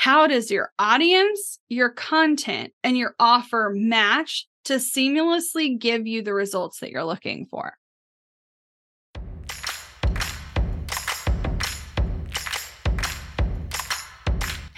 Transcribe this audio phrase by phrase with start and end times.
[0.00, 6.32] How does your audience, your content, and your offer match to seamlessly give you the
[6.32, 7.74] results that you're looking for?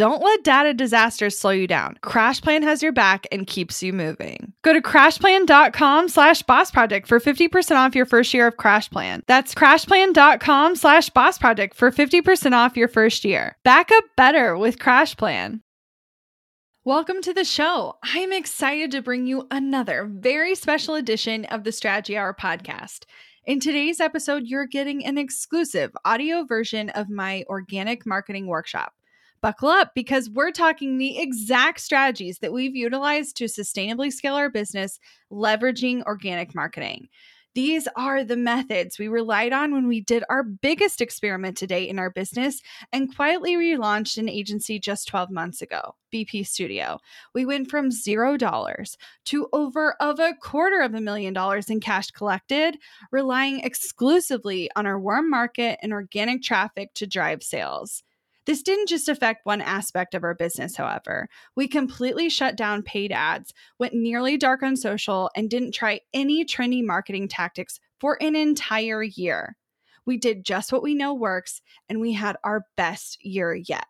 [0.00, 1.98] Don't let data disasters slow you down.
[2.02, 4.54] CrashPlan has your back and keeps you moving.
[4.62, 9.20] Go to crashplan.com slash boss project for 50% off your first year of CrashPlan.
[9.26, 13.58] That's crashplan.com slash boss project for 50% off your first year.
[13.62, 15.60] Back up better with CrashPlan.
[16.82, 17.96] Welcome to the show.
[18.02, 23.00] I'm excited to bring you another very special edition of the Strategy Hour podcast.
[23.44, 28.94] In today's episode, you're getting an exclusive audio version of my organic marketing workshop
[29.42, 34.50] buckle up because we're talking the exact strategies that we've utilized to sustainably scale our
[34.50, 34.98] business,
[35.32, 37.08] leveraging organic marketing.
[37.54, 41.88] These are the methods we relied on when we did our biggest experiment to date
[41.88, 42.60] in our business
[42.92, 47.00] and quietly relaunched an agency just 12 months ago, BP Studio.
[47.34, 52.12] We went from $0 to over of a quarter of a million dollars in cash
[52.12, 52.78] collected,
[53.10, 58.04] relying exclusively on our warm market and organic traffic to drive sales.
[58.50, 61.28] This didn't just affect one aspect of our business, however.
[61.54, 66.44] We completely shut down paid ads, went nearly dark on social, and didn't try any
[66.44, 69.56] trendy marketing tactics for an entire year.
[70.04, 73.86] We did just what we know works, and we had our best year yet.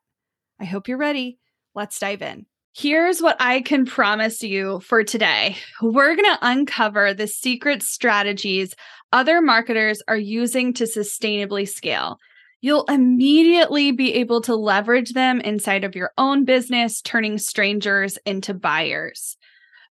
[0.61, 1.39] I hope you're ready.
[1.75, 2.45] Let's dive in.
[2.75, 5.57] Here's what I can promise you for today.
[5.81, 8.75] We're going to uncover the secret strategies
[9.11, 12.19] other marketers are using to sustainably scale
[12.61, 18.55] you'll immediately be able to leverage them inside of your own business, turning strangers into
[18.55, 19.37] buyers.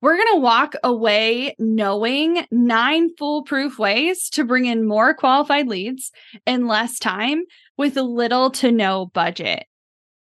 [0.01, 6.13] We're going to walk away knowing nine foolproof ways to bring in more qualified leads
[6.47, 7.43] in less time
[7.77, 9.65] with little to no budget.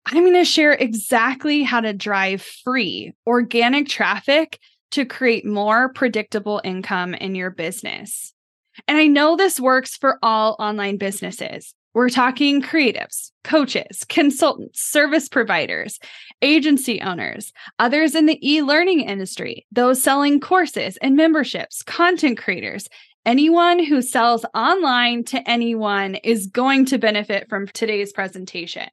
[0.07, 4.57] I'm going to share exactly how to drive free organic traffic
[4.91, 8.33] to create more predictable income in your business.
[8.87, 11.75] And I know this works for all online businesses.
[11.97, 15.97] We're talking creatives, coaches, consultants, service providers,
[16.43, 22.87] agency owners, others in the e learning industry, those selling courses and memberships, content creators,
[23.27, 28.87] anyone who sells online to anyone is going to benefit from today's presentation.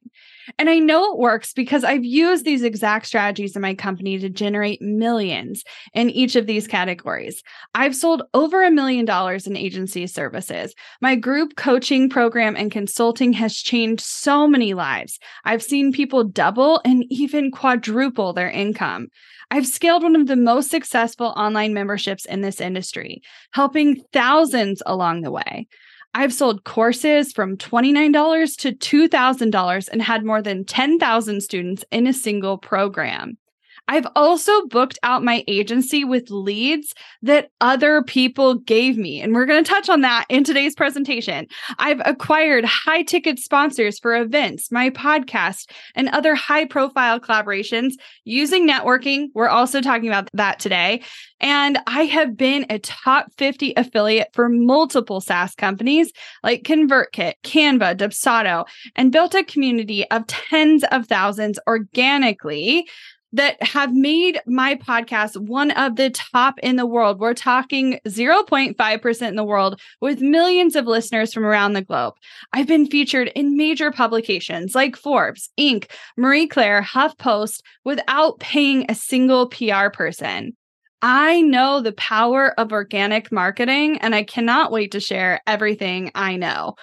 [0.59, 4.29] And I know it works because I've used these exact strategies in my company to
[4.29, 5.63] generate millions
[5.93, 7.41] in each of these categories.
[7.73, 10.75] I've sold over a million dollars in agency services.
[11.01, 15.17] My group coaching program and consulting has changed so many lives.
[15.45, 19.07] I've seen people double and even quadruple their income.
[19.51, 25.21] I've scaled one of the most successful online memberships in this industry, helping thousands along
[25.21, 25.67] the way.
[26.13, 28.71] I've sold courses from $29 to
[29.09, 33.37] $2,000 and had more than 10,000 students in a single program.
[33.87, 39.21] I've also booked out my agency with leads that other people gave me.
[39.21, 41.47] And we're going to touch on that in today's presentation.
[41.77, 47.93] I've acquired high ticket sponsors for events, my podcast, and other high profile collaborations
[48.23, 49.27] using networking.
[49.33, 51.01] We're also talking about that today.
[51.39, 56.11] And I have been a top 50 affiliate for multiple SaaS companies
[56.43, 58.65] like ConvertKit, Canva, Dubsado,
[58.95, 62.87] and built a community of tens of thousands organically
[63.33, 67.19] that have made my podcast one of the top in the world.
[67.19, 72.13] We're talking 0.5% in the world with millions of listeners from around the globe.
[72.53, 78.95] I've been featured in major publications like Forbes, Inc., Marie Claire, HuffPost without paying a
[78.95, 80.55] single PR person.
[81.01, 86.35] I know the power of organic marketing and I cannot wait to share everything I
[86.37, 86.75] know.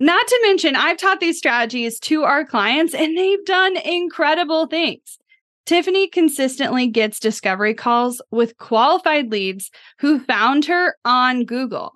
[0.00, 5.18] Not to mention, I've taught these strategies to our clients and they've done incredible things.
[5.66, 11.94] Tiffany consistently gets discovery calls with qualified leads who found her on Google.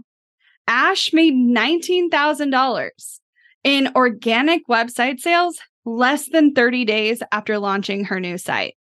[0.67, 3.20] Ash made $19,000
[3.65, 8.76] in organic website sales less than 30 days after launching her new site.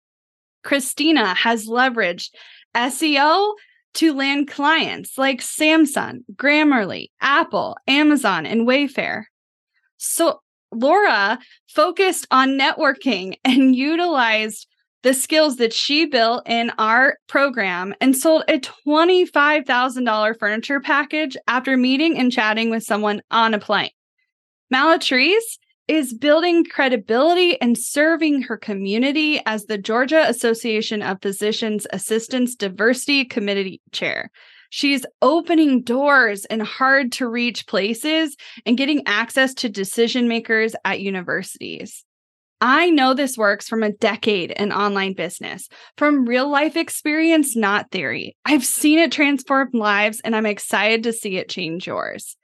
[0.64, 2.30] Christina has leveraged
[2.74, 3.54] SEO
[3.94, 9.24] to land clients like Samsung, Grammarly, Apple, Amazon, and Wayfair.
[9.98, 10.40] So
[10.72, 11.38] Laura
[11.68, 14.66] focused on networking and utilized
[15.02, 21.76] the skills that she built in our program and sold a $25,000 furniture package after
[21.76, 23.90] meeting and chatting with someone on a plane.
[24.72, 25.58] Malatrice
[25.88, 33.24] is building credibility and serving her community as the Georgia Association of Physicians Assistants Diversity
[33.24, 34.30] Committee Chair.
[34.70, 41.00] She's opening doors in hard to reach places and getting access to decision makers at
[41.00, 42.06] universities.
[42.64, 45.68] I know this works from a decade in online business,
[45.98, 48.36] from real life experience, not theory.
[48.44, 52.36] I've seen it transform lives, and I'm excited to see it change yours.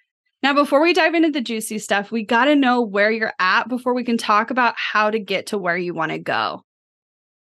[0.43, 3.69] Now, before we dive into the juicy stuff, we got to know where you're at
[3.69, 6.65] before we can talk about how to get to where you want to go.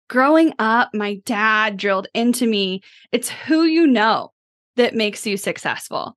[0.09, 2.79] Growing up, my dad drilled into me
[3.11, 4.31] it's who you know
[4.77, 6.15] that makes you successful.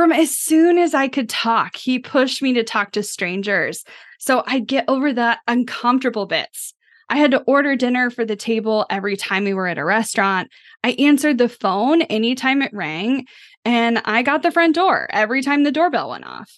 [0.00, 3.84] From as soon as I could talk, he pushed me to talk to strangers.
[4.18, 6.72] So I'd get over the uncomfortable bits.
[7.10, 10.48] I had to order dinner for the table every time we were at a restaurant.
[10.82, 13.26] I answered the phone anytime it rang,
[13.66, 16.50] and I got the front door every time the doorbell went off.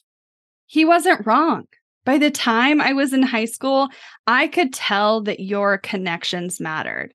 [0.67, 1.65] He wasn't wrong.
[2.05, 3.89] By the time I was in high school,
[4.25, 7.13] I could tell that your connections mattered.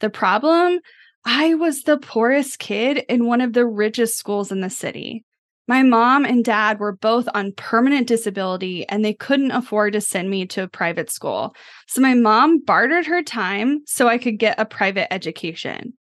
[0.00, 0.80] The problem,
[1.26, 5.26] I was the poorest kid in one of the richest schools in the city.
[5.68, 10.30] My mom and dad were both on permanent disability and they couldn't afford to send
[10.30, 11.54] me to a private school.
[11.86, 15.92] So my mom bartered her time so I could get a private education.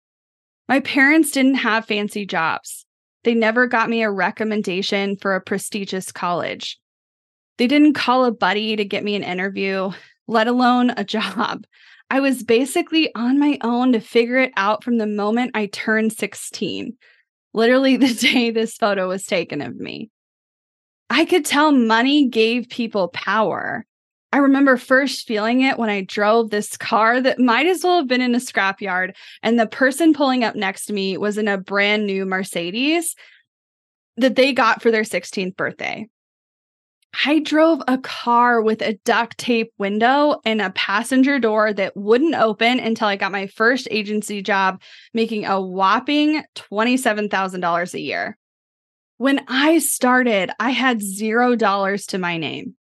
[0.69, 2.85] My parents didn't have fancy jobs.
[3.25, 6.79] They never got me a recommendation for a prestigious college.
[7.57, 9.91] They didn't call a buddy to get me an interview,
[10.29, 11.65] let alone a job.
[12.09, 16.13] I was basically on my own to figure it out from the moment I turned
[16.13, 16.95] 16
[17.53, 20.09] literally the day this photo was taken of me.
[21.09, 23.85] I could tell money gave people power.
[24.33, 28.07] I remember first feeling it when I drove this car that might as well have
[28.07, 31.57] been in a scrapyard, and the person pulling up next to me was in a
[31.57, 33.15] brand new Mercedes
[34.17, 36.07] that they got for their 16th birthday.
[37.25, 42.35] I drove a car with a duct tape window and a passenger door that wouldn't
[42.35, 44.81] open until I got my first agency job,
[45.13, 48.37] making a whopping $27,000 a year.
[49.17, 52.75] When I started, I had zero dollars to my name,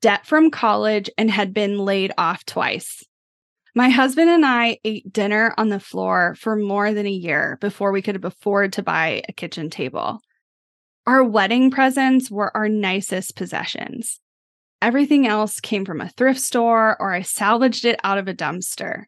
[0.00, 3.04] debt from college, and had been laid off twice.
[3.76, 7.92] My husband and I ate dinner on the floor for more than a year before
[7.92, 10.20] we could afford to buy a kitchen table.
[11.10, 14.20] Our wedding presents were our nicest possessions.
[14.80, 19.06] Everything else came from a thrift store or I salvaged it out of a dumpster.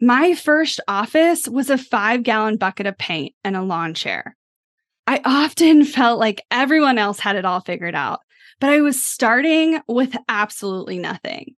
[0.00, 4.36] My first office was a five gallon bucket of paint and a lawn chair.
[5.06, 8.22] I often felt like everyone else had it all figured out,
[8.58, 11.54] but I was starting with absolutely nothing.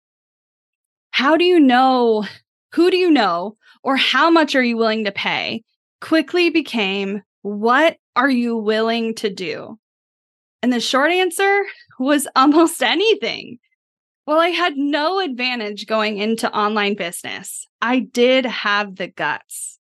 [1.12, 2.26] How do you know?
[2.74, 3.56] Who do you know?
[3.82, 5.64] Or how much are you willing to pay?
[6.02, 9.78] Quickly became what are you willing to do?
[10.60, 11.62] And the short answer
[12.00, 13.58] was almost anything.
[14.26, 17.66] Well, I had no advantage going into online business.
[17.80, 19.78] I did have the guts.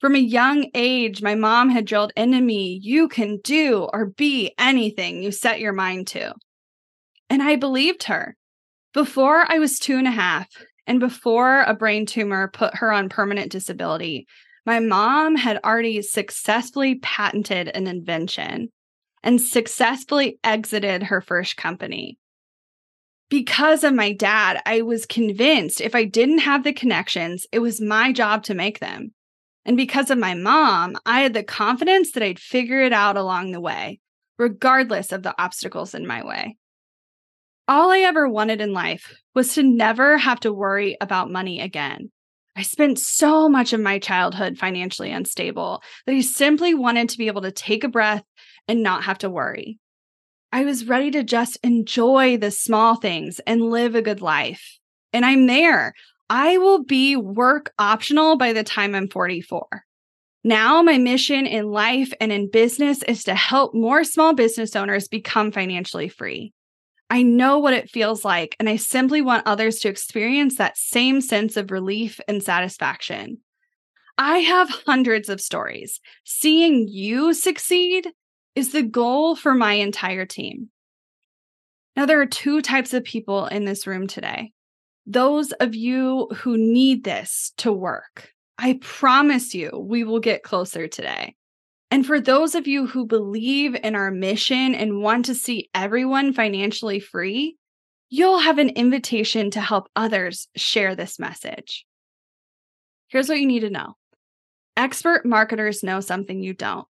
[0.00, 4.52] From a young age, my mom had drilled into me you can do or be
[4.58, 6.34] anything you set your mind to.
[7.30, 8.36] And I believed her.
[8.94, 10.48] Before I was two and a half,
[10.86, 14.26] and before a brain tumor put her on permanent disability,
[14.66, 18.68] my mom had already successfully patented an invention
[19.22, 22.18] and successfully exited her first company.
[23.30, 27.80] Because of my dad, I was convinced if I didn't have the connections, it was
[27.80, 29.12] my job to make them.
[29.64, 33.52] And because of my mom, I had the confidence that I'd figure it out along
[33.52, 34.00] the way,
[34.38, 36.56] regardless of the obstacles in my way.
[37.66, 42.10] All I ever wanted in life was to never have to worry about money again.
[42.56, 47.26] I spent so much of my childhood financially unstable that I simply wanted to be
[47.26, 48.22] able to take a breath
[48.68, 49.78] and not have to worry.
[50.52, 54.78] I was ready to just enjoy the small things and live a good life.
[55.12, 55.94] And I'm there.
[56.30, 59.84] I will be work optional by the time I'm 44.
[60.44, 65.08] Now, my mission in life and in business is to help more small business owners
[65.08, 66.52] become financially free.
[67.10, 71.20] I know what it feels like, and I simply want others to experience that same
[71.20, 73.38] sense of relief and satisfaction.
[74.16, 76.00] I have hundreds of stories.
[76.24, 78.08] Seeing you succeed
[78.54, 80.70] is the goal for my entire team.
[81.96, 84.52] Now, there are two types of people in this room today
[85.06, 88.30] those of you who need this to work.
[88.56, 91.34] I promise you, we will get closer today.
[91.94, 96.32] And for those of you who believe in our mission and want to see everyone
[96.32, 97.56] financially free,
[98.10, 101.86] you'll have an invitation to help others share this message.
[103.06, 103.94] Here's what you need to know
[104.76, 106.88] expert marketers know something you don't.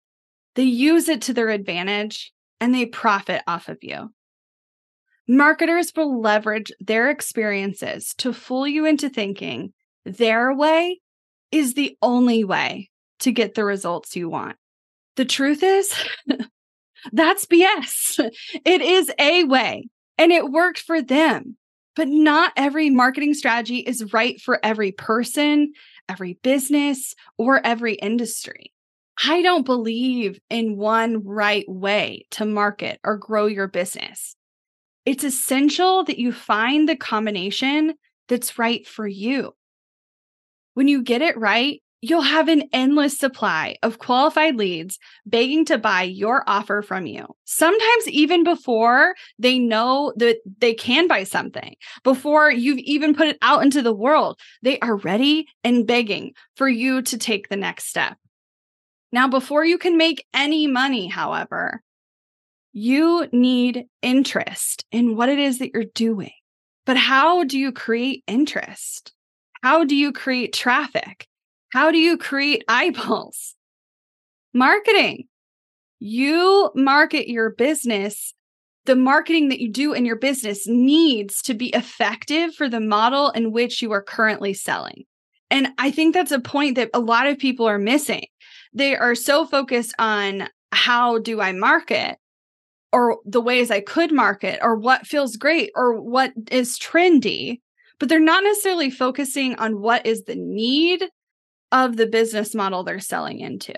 [0.54, 4.14] They use it to their advantage and they profit off of you.
[5.28, 9.74] Marketers will leverage their experiences to fool you into thinking
[10.06, 11.02] their way
[11.52, 12.88] is the only way
[13.18, 14.56] to get the results you want.
[15.16, 15.92] The truth is,
[17.12, 18.30] that's BS.
[18.64, 21.56] It is a way and it worked for them.
[21.94, 25.72] But not every marketing strategy is right for every person,
[26.10, 28.72] every business, or every industry.
[29.24, 34.36] I don't believe in one right way to market or grow your business.
[35.06, 37.94] It's essential that you find the combination
[38.28, 39.54] that's right for you.
[40.74, 45.76] When you get it right, you'll have an endless supply of qualified leads begging to
[45.76, 47.26] buy your offer from you.
[47.44, 53.38] Sometimes even before they know that they can buy something, before you've even put it
[53.42, 57.86] out into the world, they are ready and begging for you to take the next
[57.86, 58.16] step.
[59.10, 61.82] Now, before you can make any money, however,
[62.72, 66.32] you need interest in what it is that you're doing.
[66.84, 69.12] But how do you create interest?
[69.62, 71.26] How do you create traffic?
[71.76, 73.54] How do you create eyeballs?
[74.54, 75.24] Marketing.
[75.98, 78.32] You market your business.
[78.86, 83.28] The marketing that you do in your business needs to be effective for the model
[83.28, 85.04] in which you are currently selling.
[85.50, 88.24] And I think that's a point that a lot of people are missing.
[88.72, 92.16] They are so focused on how do I market
[92.90, 97.60] or the ways I could market or what feels great or what is trendy,
[98.00, 101.10] but they're not necessarily focusing on what is the need
[101.72, 103.74] of the business model they're selling into.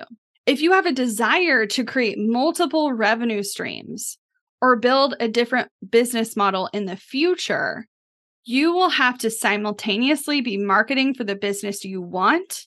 [0.47, 4.19] If you have a desire to create multiple revenue streams
[4.61, 7.87] or build a different business model in the future,
[8.45, 12.67] you will have to simultaneously be marketing for the business you want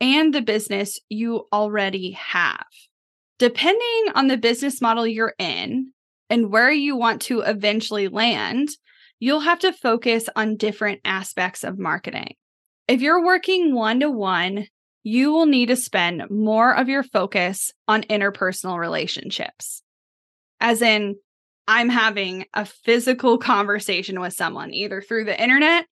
[0.00, 2.64] and the business you already have.
[3.38, 5.92] Depending on the business model you're in
[6.28, 8.68] and where you want to eventually land,
[9.18, 12.34] you'll have to focus on different aspects of marketing.
[12.90, 14.66] If you're working one to one,
[15.04, 19.84] you will need to spend more of your focus on interpersonal relationships.
[20.58, 21.14] As in,
[21.68, 25.86] I'm having a physical conversation with someone, either through the internet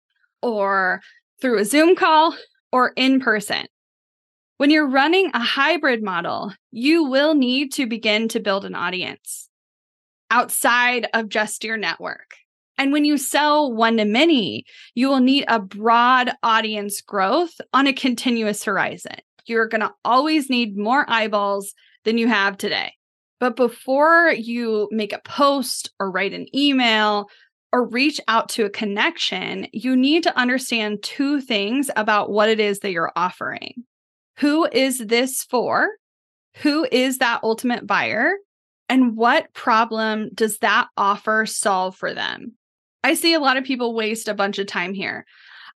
[0.41, 1.01] or
[1.41, 2.37] through a Zoom call
[2.71, 3.67] or in person.
[4.59, 9.49] When you're running a hybrid model, you will need to begin to build an audience
[10.31, 12.37] outside of just your network.
[12.77, 14.65] And when you sell one to many,
[14.95, 19.17] you will need a broad audience growth on a continuous horizon.
[19.47, 22.93] You're going to always need more eyeballs than you have today.
[23.41, 27.29] But before you make a post or write an email
[27.73, 32.61] or reach out to a connection, you need to understand two things about what it
[32.61, 33.85] is that you're offering.
[34.39, 35.89] Who is this for?
[36.59, 38.35] Who is that ultimate buyer?
[38.89, 42.55] And what problem does that offer solve for them?
[43.05, 45.27] I see a lot of people waste a bunch of time here.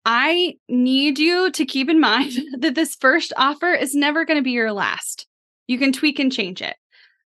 [0.05, 4.43] I need you to keep in mind that this first offer is never going to
[4.43, 5.27] be your last.
[5.67, 6.75] You can tweak and change it.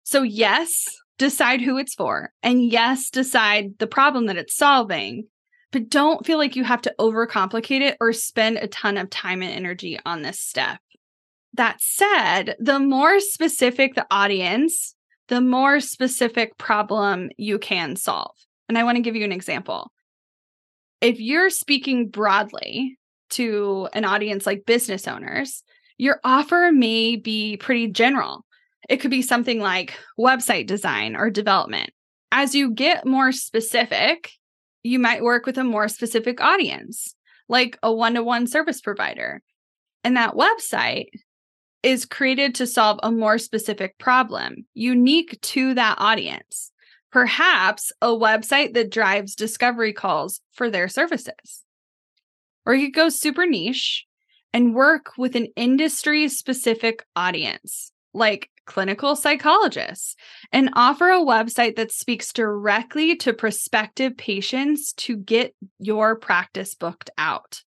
[0.03, 0.88] So, yes,
[1.20, 2.34] decide who it's for.
[2.41, 5.27] And yes, decide the problem that it's solving.
[5.72, 9.43] But don't feel like you have to overcomplicate it or spend a ton of time
[9.43, 10.79] and energy on this step.
[11.53, 14.96] That said, the more specific the audience,
[15.27, 18.36] the more specific problem you can solve.
[18.71, 19.91] And I want to give you an example.
[21.01, 22.97] If you're speaking broadly
[23.31, 25.61] to an audience like business owners,
[25.97, 28.45] your offer may be pretty general.
[28.87, 31.89] It could be something like website design or development.
[32.31, 34.31] As you get more specific,
[34.83, 37.13] you might work with a more specific audience,
[37.49, 39.41] like a one to one service provider.
[40.05, 41.07] And that website
[41.83, 46.71] is created to solve a more specific problem, unique to that audience.
[47.12, 51.63] Perhaps a website that drives discovery calls for their services.
[52.65, 54.06] Or you could go super niche
[54.53, 60.15] and work with an industry specific audience, like clinical psychologists,
[60.51, 67.10] and offer a website that speaks directly to prospective patients to get your practice booked
[67.18, 67.63] out.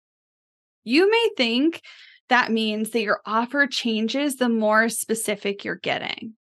[0.84, 1.82] You may think
[2.28, 6.34] that means that your offer changes the more specific you're getting.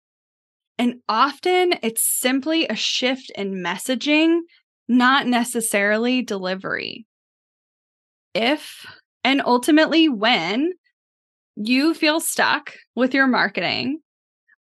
[0.78, 4.42] And often it's simply a shift in messaging,
[4.88, 7.06] not necessarily delivery.
[8.34, 8.86] If
[9.24, 10.72] and ultimately when
[11.56, 14.00] you feel stuck with your marketing,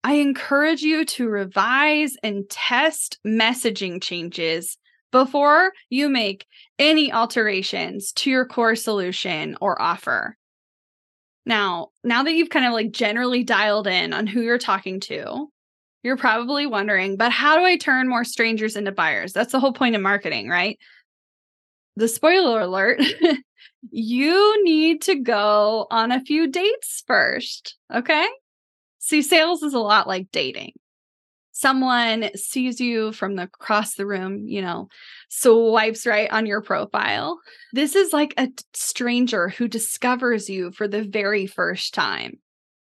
[0.03, 4.77] I encourage you to revise and test messaging changes
[5.11, 6.45] before you make
[6.79, 10.37] any alterations to your core solution or offer.
[11.45, 15.47] Now, now that you've kind of like generally dialed in on who you're talking to,
[16.03, 19.33] you're probably wondering, but how do I turn more strangers into buyers?
[19.33, 20.77] That's the whole point of marketing, right?
[21.95, 23.01] The spoiler alert
[23.89, 27.75] you need to go on a few dates first.
[27.93, 28.27] Okay.
[28.99, 30.73] See, sales is a lot like dating
[31.57, 34.87] someone sees you from the across the room, you know,
[35.29, 37.39] swipes right on your profile.
[37.73, 42.37] This is like a stranger who discovers you for the very first time.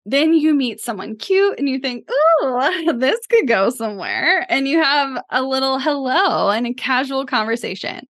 [0.09, 4.45] Then you meet someone cute and you think, oh, this could go somewhere.
[4.47, 8.07] And you have a little hello and a casual conversation.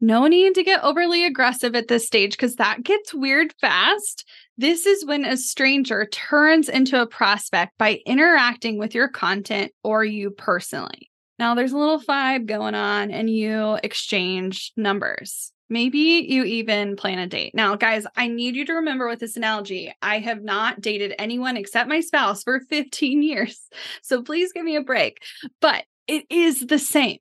[0.00, 4.26] No need to get overly aggressive at this stage because that gets weird fast.
[4.56, 10.04] This is when a stranger turns into a prospect by interacting with your content or
[10.04, 11.10] you personally.
[11.38, 15.52] Now, there's a little vibe going on and you exchange numbers.
[15.68, 17.54] Maybe you even plan a date.
[17.54, 21.56] Now, guys, I need you to remember with this analogy, I have not dated anyone
[21.56, 23.60] except my spouse for 15 years.
[24.02, 25.22] So please give me a break.
[25.60, 27.18] But it is the same.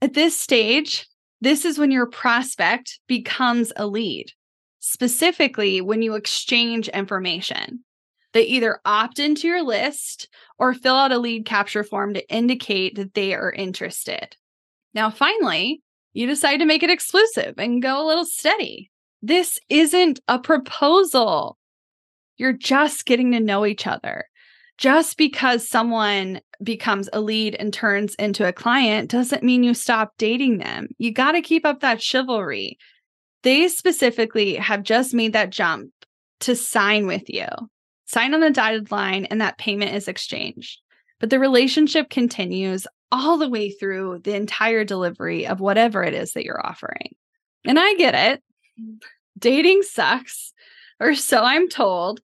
[0.00, 1.06] At this stage,
[1.40, 4.32] this is when your prospect becomes a lead
[4.80, 7.84] specifically when you exchange information.
[8.32, 12.96] They either opt into your list or fill out a lead capture form to indicate
[12.96, 14.36] that they are interested.
[14.94, 18.90] Now, finally, you decide to make it exclusive and go a little steady.
[19.22, 21.58] This isn't a proposal.
[22.36, 24.24] You're just getting to know each other.
[24.78, 30.14] Just because someone becomes a lead and turns into a client doesn't mean you stop
[30.16, 30.88] dating them.
[30.96, 32.78] You got to keep up that chivalry.
[33.42, 35.90] They specifically have just made that jump
[36.40, 37.46] to sign with you,
[38.06, 40.80] sign on the dotted line, and that payment is exchanged.
[41.18, 46.32] But the relationship continues all the way through the entire delivery of whatever it is
[46.32, 47.14] that you're offering.
[47.64, 48.42] And I get it.
[48.80, 49.00] Mm.
[49.38, 50.52] Dating sucks,
[50.98, 52.20] or so I'm told.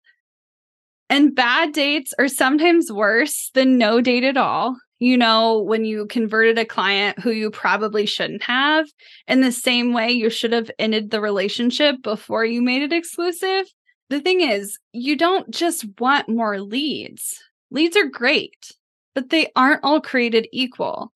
[1.09, 6.07] And bad dates are sometimes worse than no date at all you know, when you
[6.07, 8.87] converted a client who you probably shouldn't have,
[9.29, 13.66] in the same way you should have ended the relationship before you made it exclusive.
[14.09, 17.42] The thing is, you don't just want more leads.
[17.70, 18.72] Leads are great,
[19.16, 21.11] but they aren't all created equal.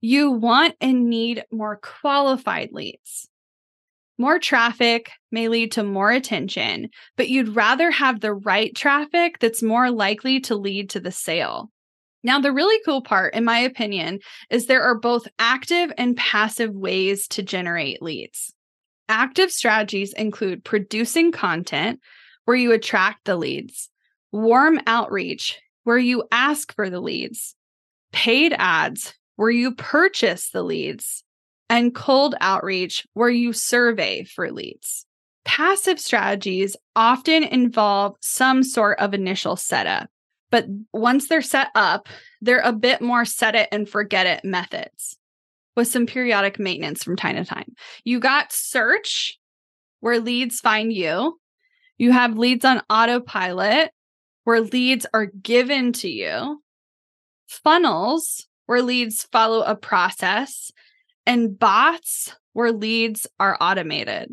[0.00, 3.28] You want and need more qualified leads.
[4.18, 9.64] More traffic may lead to more attention, but you'd rather have the right traffic that's
[9.64, 11.72] more likely to lead to the sale.
[12.22, 16.72] Now, the really cool part, in my opinion, is there are both active and passive
[16.72, 18.54] ways to generate leads.
[19.08, 21.98] Active strategies include producing content
[22.44, 23.90] where you attract the leads,
[24.30, 27.54] warm outreach where you ask for the leads,
[28.12, 31.24] paid ads where you purchase the leads,
[31.70, 35.06] and cold outreach where you survey for leads.
[35.44, 40.08] Passive strategies often involve some sort of initial setup.
[40.50, 42.08] But once they're set up,
[42.40, 45.16] they're a bit more set it and forget it methods
[45.76, 47.74] with some periodic maintenance from time to time.
[48.04, 49.38] You got search
[50.00, 51.38] where leads find you.
[51.98, 53.90] You have leads on autopilot
[54.44, 56.62] where leads are given to you.
[57.46, 60.70] Funnels where leads follow a process
[61.26, 64.30] and bots where leads are automated.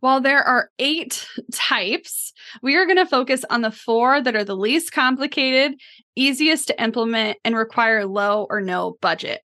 [0.00, 4.44] While there are eight types, we are going to focus on the four that are
[4.44, 5.78] the least complicated,
[6.14, 9.40] easiest to implement, and require low or no budget.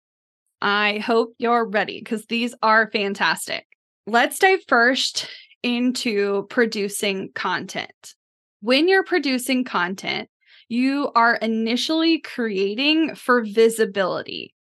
[0.61, 3.65] I hope you're ready because these are fantastic.
[4.05, 5.27] Let's dive first
[5.63, 8.15] into producing content.
[8.63, 10.29] When you're producing content,
[10.69, 14.53] you are initially creating for visibility.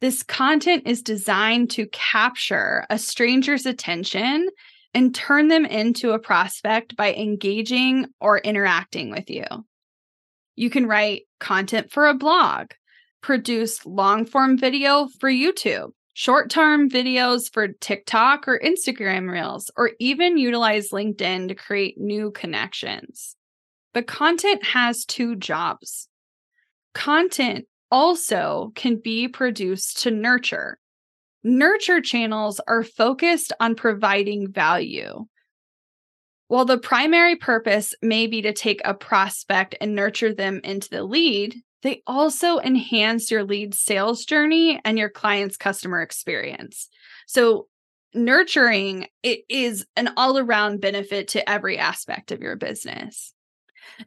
[0.00, 4.48] This content is designed to capture a stranger's attention
[4.94, 9.44] and turn them into a prospect by engaging or interacting with you.
[10.54, 12.68] You can write content for a blog,
[13.20, 19.90] produce long form video for YouTube, short term videos for TikTok or Instagram Reels, or
[19.98, 23.34] even utilize LinkedIn to create new connections.
[23.92, 26.08] But content has two jobs.
[26.94, 30.78] Content also can be produced to nurture.
[31.42, 35.26] Nurture channels are focused on providing value.
[36.48, 41.04] While the primary purpose may be to take a prospect and nurture them into the
[41.04, 46.88] lead, they also enhance your lead sales journey and your client's customer experience.
[47.26, 47.68] So,
[48.12, 53.32] nurturing it is an all-around benefit to every aspect of your business.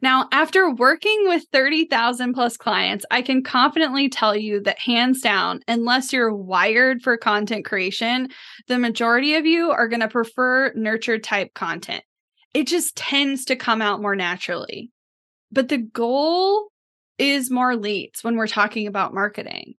[0.02, 5.60] Now, after working with 30,000 plus clients, I can confidently tell you that hands down,
[5.68, 8.28] unless you're wired for content creation,
[8.68, 12.02] the majority of you are going to prefer nurture type content.
[12.52, 14.90] It just tends to come out more naturally.
[15.50, 16.70] But the goal
[17.18, 19.74] is more leads when we're talking about marketing.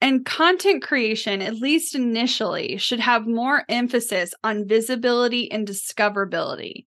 [0.00, 6.86] And content creation, at least initially, should have more emphasis on visibility and discoverability.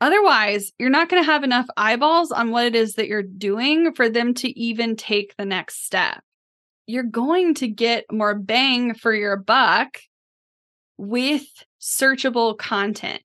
[0.00, 3.94] Otherwise, you're not going to have enough eyeballs on what it is that you're doing
[3.94, 6.22] for them to even take the next step.
[6.86, 9.98] You're going to get more bang for your buck
[10.98, 11.46] with
[11.80, 13.22] searchable content.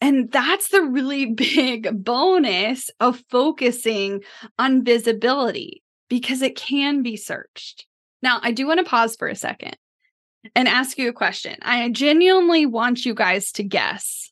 [0.00, 4.22] And that's the really big bonus of focusing
[4.58, 7.86] on visibility because it can be searched.
[8.22, 9.76] Now, I do want to pause for a second
[10.54, 11.56] and ask you a question.
[11.62, 14.30] I genuinely want you guys to guess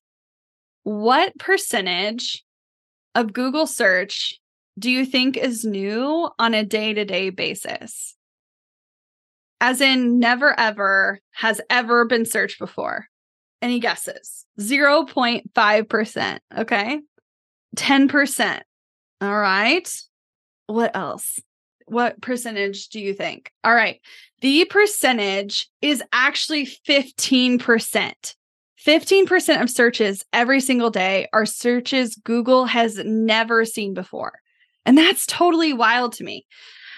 [0.85, 2.45] what percentage
[3.15, 4.41] of Google search
[4.79, 8.17] do you think is new on a day to day basis?
[9.61, 13.07] As in, never ever has ever been searched before.
[13.61, 14.45] Any guesses?
[14.59, 16.39] 0.5%.
[16.59, 17.01] Okay.
[17.77, 18.61] 10%.
[19.21, 20.03] All right.
[20.67, 21.39] What else?
[21.87, 23.53] What percentage do you think?
[23.63, 24.01] All right.
[24.41, 28.35] The percentage is actually 15%.
[28.85, 34.41] 15% of searches every single day are searches Google has never seen before.
[34.85, 36.47] And that's totally wild to me.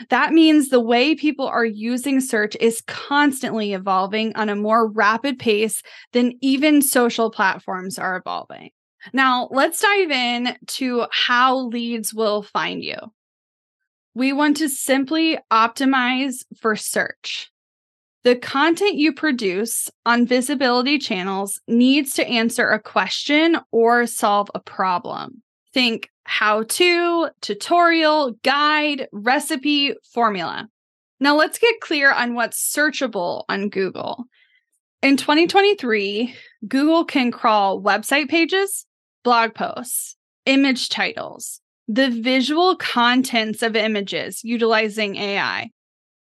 [0.08, 5.38] That means the way people are using search is constantly evolving on a more rapid
[5.38, 8.70] pace than even social platforms are evolving.
[9.12, 12.96] Now, let's dive in to how leads will find you.
[14.14, 17.50] We want to simply optimize for search.
[18.24, 24.60] The content you produce on visibility channels needs to answer a question or solve a
[24.60, 25.42] problem.
[25.74, 30.68] Think how to, tutorial, guide, recipe, formula.
[31.20, 34.24] Now let's get clear on what's searchable on Google.
[35.02, 36.34] In 2023,
[36.66, 38.86] Google can crawl website pages,
[39.22, 45.68] blog posts, image titles, the visual contents of images utilizing AI,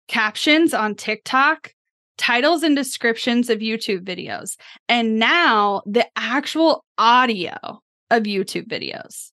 [0.08, 1.74] captions on TikTok,
[2.20, 7.56] titles and descriptions of YouTube videos, and now the actual audio
[8.12, 9.32] of YouTube videos.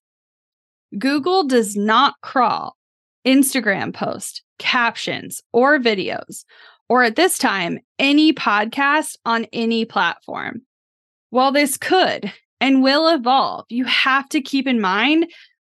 [0.96, 2.76] Google does not crawl
[3.26, 6.44] Instagram post, captions, or videos,
[6.88, 10.62] or at this time, any podcast on any platform.
[11.30, 15.26] While this could and will evolve, you have to keep in mind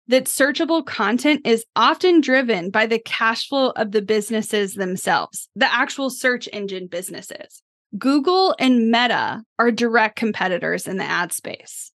[0.09, 5.73] that searchable content is often driven by the cash flow of the businesses themselves, the
[5.73, 7.63] actual search engine businesses.
[7.97, 11.93] Google and Meta are direct competitors in the ad space.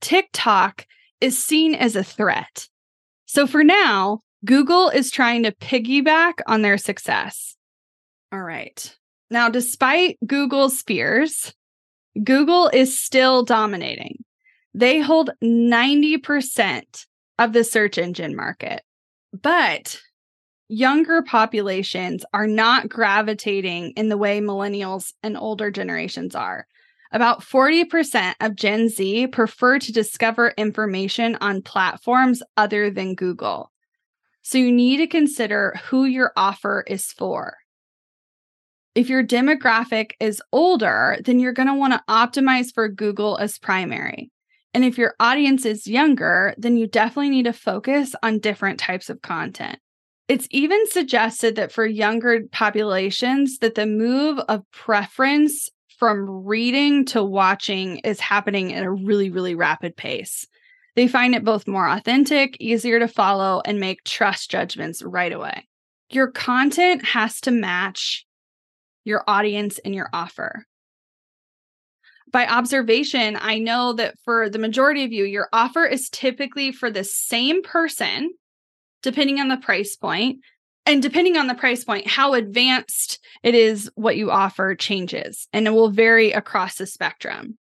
[0.00, 0.86] TikTok
[1.20, 2.68] is seen as a threat.
[3.26, 7.56] So for now, Google is trying to piggyback on their success.
[8.32, 8.94] All right.
[9.30, 11.54] Now, despite Google's fears,
[12.22, 14.22] Google is still dominating.
[14.74, 17.06] They hold 90%
[17.38, 18.82] of the search engine market.
[19.32, 20.00] But
[20.68, 26.66] younger populations are not gravitating in the way millennials and older generations are.
[27.12, 33.70] About 40% of Gen Z prefer to discover information on platforms other than Google.
[34.42, 37.56] So you need to consider who your offer is for.
[38.94, 43.58] If your demographic is older, then you're going to want to optimize for Google as
[43.58, 44.30] primary.
[44.74, 49.08] And if your audience is younger, then you definitely need to focus on different types
[49.08, 49.78] of content.
[50.26, 57.22] It's even suggested that for younger populations that the move of preference from reading to
[57.22, 60.46] watching is happening at a really really rapid pace.
[60.96, 65.68] They find it both more authentic, easier to follow and make trust judgments right away.
[66.10, 68.24] Your content has to match
[69.04, 70.66] your audience and your offer.
[72.34, 76.90] By observation, I know that for the majority of you, your offer is typically for
[76.90, 78.32] the same person,
[79.04, 80.40] depending on the price point.
[80.84, 85.68] And depending on the price point, how advanced it is, what you offer changes and
[85.68, 87.56] it will vary across the spectrum.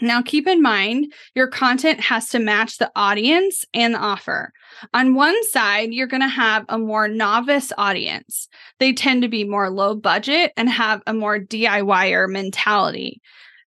[0.00, 4.52] Now, keep in mind, your content has to match the audience and the offer.
[4.94, 8.48] On one side, you're going to have a more novice audience.
[8.78, 13.20] They tend to be more low budget and have a more DIYer mentality.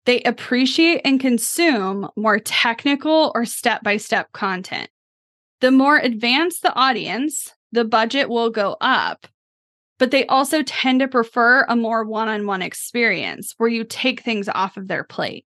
[0.06, 4.90] They appreciate and consume more technical or step by step content.
[5.62, 9.28] The more advanced the audience, the budget will go up.
[10.00, 14.22] But they also tend to prefer a more one on one experience where you take
[14.22, 15.46] things off of their plate.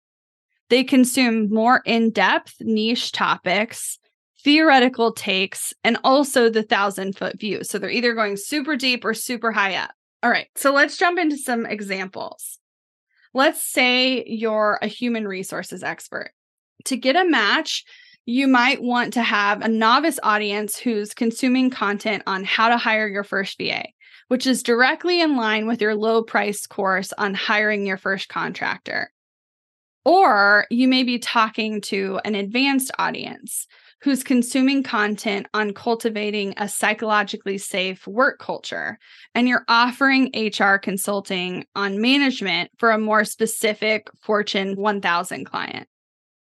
[0.69, 3.99] They consume more in depth niche topics,
[4.43, 7.63] theoretical takes, and also the thousand foot view.
[7.65, 9.91] So they're either going super deep or super high up.
[10.23, 12.60] All right, so let's jump into some examples.
[13.33, 16.33] Let's say you're a human resources expert.
[16.87, 17.85] To get a match,
[18.27, 23.09] you might want to have a novice audience who's consuming content on how to hire
[23.09, 23.85] your first VA,
[24.29, 29.11] which is directly in line with your low price course on hiring your first contractor.
[30.05, 33.67] Or you may be talking to an advanced audience
[34.03, 38.99] who's consuming content on cultivating a psychologically safe work culture,
[39.35, 45.87] and you're offering HR consulting on management for a more specific Fortune 1000 client.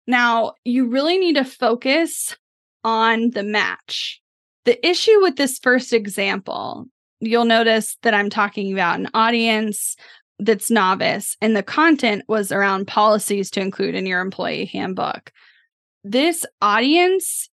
[0.08, 2.36] Now, you really need to focus
[2.84, 4.22] on the match.
[4.66, 6.86] The issue with this first example,
[7.20, 9.96] you'll notice that I'm talking about an audience
[10.40, 15.34] that's novice, and the content was around policies to include in your employee handbook.
[16.10, 17.52] This audience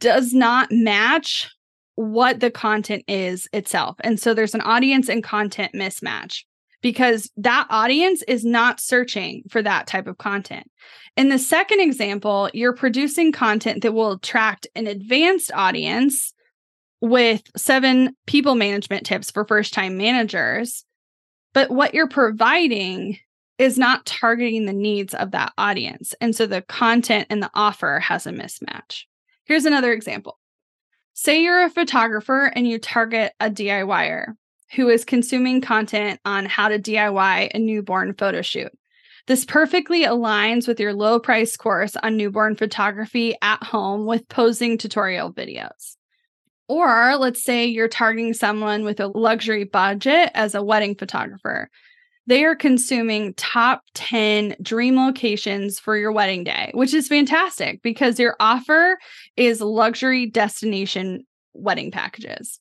[0.00, 1.48] does not match
[1.94, 3.94] what the content is itself.
[4.00, 6.42] And so there's an audience and content mismatch
[6.82, 10.68] because that audience is not searching for that type of content.
[11.16, 16.34] In the second example, you're producing content that will attract an advanced audience
[17.00, 20.84] with seven people management tips for first time managers.
[21.54, 23.18] But what you're providing
[23.58, 26.14] is not targeting the needs of that audience.
[26.20, 29.02] And so the content and the offer has a mismatch.
[29.44, 30.38] Here's another example.
[31.14, 34.34] Say you're a photographer and you target a DIYer
[34.76, 38.70] who is consuming content on how to DIY a newborn photo shoot.
[39.26, 44.78] This perfectly aligns with your low price course on newborn photography at home with posing
[44.78, 45.96] tutorial videos.
[46.68, 51.70] Or let's say you're targeting someone with a luxury budget as a wedding photographer.
[52.28, 58.20] They are consuming top 10 dream locations for your wedding day, which is fantastic because
[58.20, 58.98] your offer
[59.38, 62.60] is luxury destination wedding packages.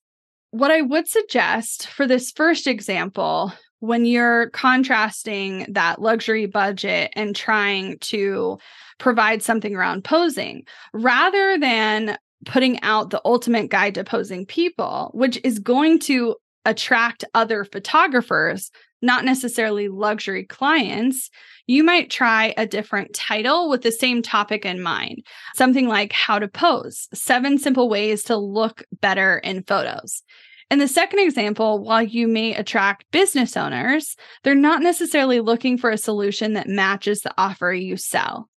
[0.51, 7.36] What I would suggest for this first example, when you're contrasting that luxury budget and
[7.36, 8.60] trying to
[8.99, 15.41] provide something around posing, rather than putting out the ultimate guide to posing people, which
[15.43, 21.29] is going to attract other photographers, not necessarily luxury clients,
[21.65, 25.25] you might try a different title with the same topic in mind.
[25.55, 30.23] Something like How to Pose Seven Simple Ways to Look Better in Photos.
[30.69, 35.89] In the second example, while you may attract business owners, they're not necessarily looking for
[35.89, 38.49] a solution that matches the offer you sell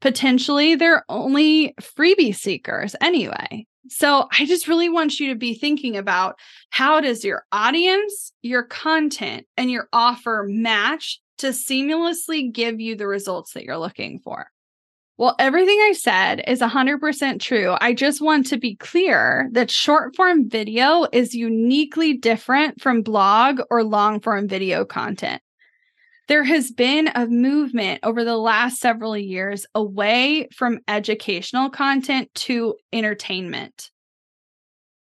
[0.00, 3.66] potentially they're only freebie seekers anyway.
[3.90, 6.38] So I just really want you to be thinking about
[6.70, 13.08] how does your audience, your content, and your offer match to seamlessly give you the
[13.08, 14.48] results that you're looking for.
[15.18, 17.76] Well, everything I said is 100% true.
[17.80, 23.60] I just want to be clear that short form video is uniquely different from blog
[23.70, 25.42] or long form video content
[26.30, 32.76] there has been a movement over the last several years away from educational content to
[32.92, 33.90] entertainment.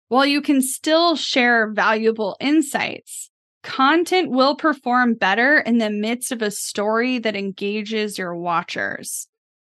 [0.08, 3.30] While you can still share valuable insights,
[3.62, 9.26] content will perform better in the midst of a story that engages your watchers.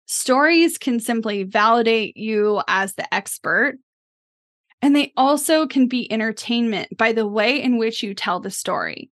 [0.05, 3.77] Stories can simply validate you as the expert,
[4.81, 9.09] and they also can be entertainment by the way in which you tell the story.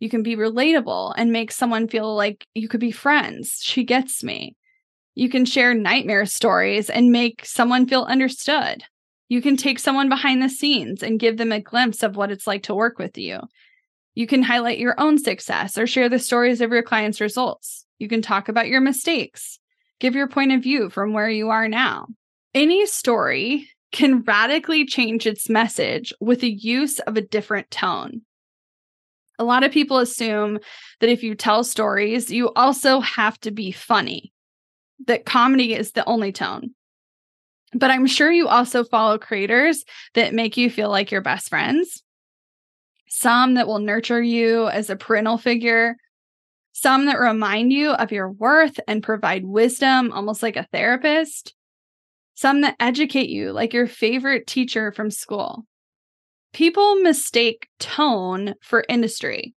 [0.00, 3.60] You can be relatable and make someone feel like you could be friends.
[3.62, 4.56] She gets me.
[5.14, 8.82] You can share nightmare stories and make someone feel understood.
[9.28, 12.46] You can take someone behind the scenes and give them a glimpse of what it's
[12.46, 13.40] like to work with you.
[14.14, 17.86] You can highlight your own success or share the stories of your clients' results.
[17.98, 19.58] You can talk about your mistakes,
[20.00, 22.06] give your point of view from where you are now.
[22.54, 28.22] Any story can radically change its message with the use of a different tone.
[29.40, 30.58] A lot of people assume
[31.00, 34.34] that if you tell stories, you also have to be funny,
[35.06, 36.74] that comedy is the only tone.
[37.72, 42.02] But I'm sure you also follow creators that make you feel like your best friends,
[43.08, 45.96] some that will nurture you as a parental figure,
[46.72, 51.54] some that remind you of your worth and provide wisdom, almost like a therapist,
[52.34, 55.64] some that educate you, like your favorite teacher from school.
[56.52, 59.54] People mistake tone for industry.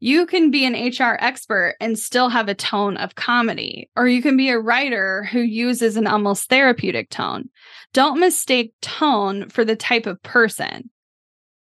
[0.00, 4.22] You can be an HR expert and still have a tone of comedy, or you
[4.22, 7.50] can be a writer who uses an almost therapeutic tone.
[7.92, 10.90] Don't mistake tone for the type of person.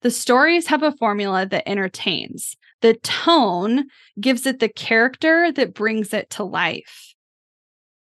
[0.01, 2.55] The stories have a formula that entertains.
[2.81, 3.85] The tone
[4.21, 7.15] gives it the character that brings it to life.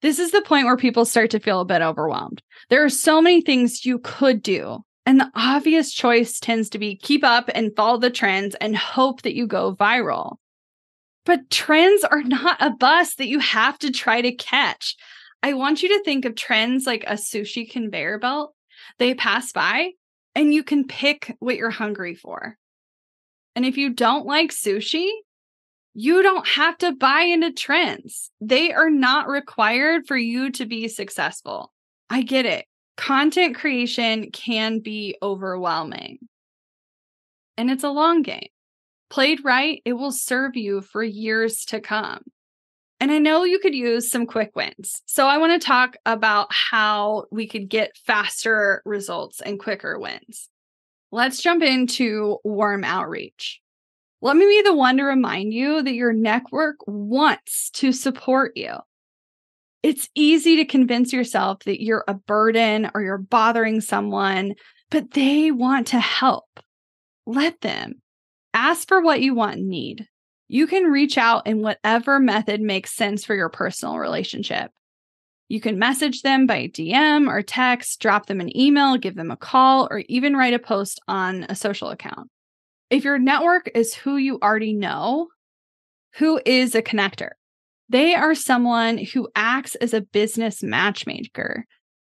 [0.00, 2.42] This is the point where people start to feel a bit overwhelmed.
[2.70, 6.96] There are so many things you could do and the obvious choice tends to be
[6.96, 10.36] keep up and follow the trends and hope that you go viral.
[11.24, 14.96] But trends are not a bus that you have to try to catch.
[15.42, 18.54] I want you to think of trends like a sushi conveyor belt.
[18.98, 19.90] They pass by
[20.34, 22.56] and you can pick what you're hungry for.
[23.54, 25.08] And if you don't like sushi,
[25.94, 28.30] you don't have to buy into trends.
[28.40, 31.72] They are not required for you to be successful.
[32.10, 36.18] I get it content creation can be overwhelming.
[37.56, 38.48] And it's a long game.
[39.10, 42.22] Played right, it will serve you for years to come.
[43.00, 45.02] And I know you could use some quick wins.
[45.06, 50.48] So I want to talk about how we could get faster results and quicker wins.
[51.12, 53.60] Let's jump into warm outreach.
[54.20, 58.76] Let me be the one to remind you that your network wants to support you
[59.84, 64.54] it's easy to convince yourself that you're a burden or you're bothering someone,
[64.90, 66.48] but they want to help.
[67.26, 68.00] Let them.
[68.54, 70.08] Ask for what you want and need.
[70.48, 74.70] You can reach out in whatever method makes sense for your personal relationship.
[75.50, 79.36] You can message them by DM or text, drop them an email, give them a
[79.36, 82.30] call, or even write a post on a social account.
[82.88, 85.28] If your network is who you already know,
[86.14, 87.32] who is a connector?
[87.88, 91.66] They are someone who acts as a business matchmaker.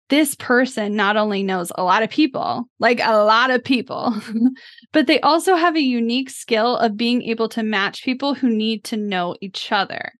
[0.10, 4.14] This person not only knows a lot of people, like a lot of people,
[4.92, 8.84] but they also have a unique skill of being able to match people who need
[8.86, 10.12] to know each other.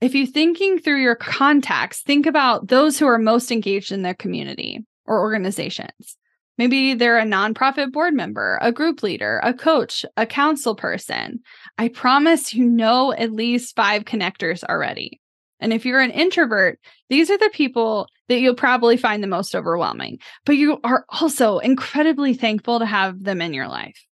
[0.00, 4.14] If you're thinking through your contacts, think about those who are most engaged in their
[4.14, 6.16] community or organizations.
[6.58, 11.40] Maybe they're a nonprofit board member, a group leader, a coach, a council person.
[11.78, 15.20] I promise you know at least five connectors already.
[15.60, 19.54] And if you're an introvert, these are the people that you'll probably find the most
[19.54, 24.02] overwhelming, but you are also incredibly thankful to have them in your life.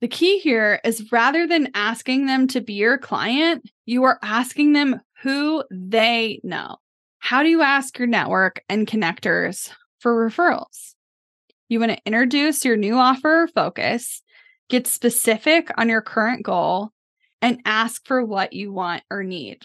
[0.00, 4.72] The key here is rather than asking them to be your client, you are asking
[4.72, 6.76] them who they know.
[7.20, 10.94] How do you ask your network and connectors for referrals?
[11.72, 14.20] You want to introduce your new offer or focus,
[14.68, 16.90] get specific on your current goal,
[17.40, 19.62] and ask for what you want or need.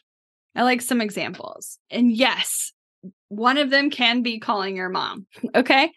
[0.55, 1.77] I like some examples.
[1.91, 2.71] And yes,
[3.27, 5.27] one of them can be calling your mom.
[5.53, 5.91] Okay.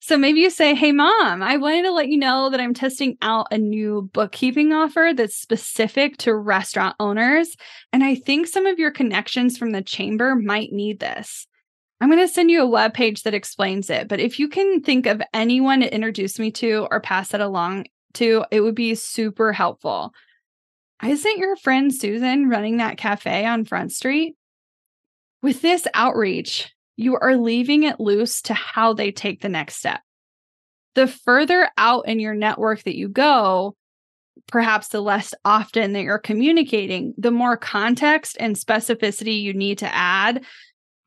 [0.00, 3.16] So maybe you say, Hey, mom, I wanted to let you know that I'm testing
[3.22, 7.56] out a new bookkeeping offer that's specific to restaurant owners.
[7.92, 11.46] And I think some of your connections from the chamber might need this.
[12.00, 14.08] I'm going to send you a web page that explains it.
[14.08, 17.86] But if you can think of anyone to introduce me to or pass that along
[18.14, 20.12] to, it would be super helpful.
[21.04, 24.36] Isn't your friend Susan running that cafe on Front Street?
[25.42, 30.00] With this outreach, you are leaving it loose to how they take the next step.
[30.94, 33.76] The further out in your network that you go,
[34.48, 39.94] perhaps the less often that you're communicating, the more context and specificity you need to
[39.94, 40.44] add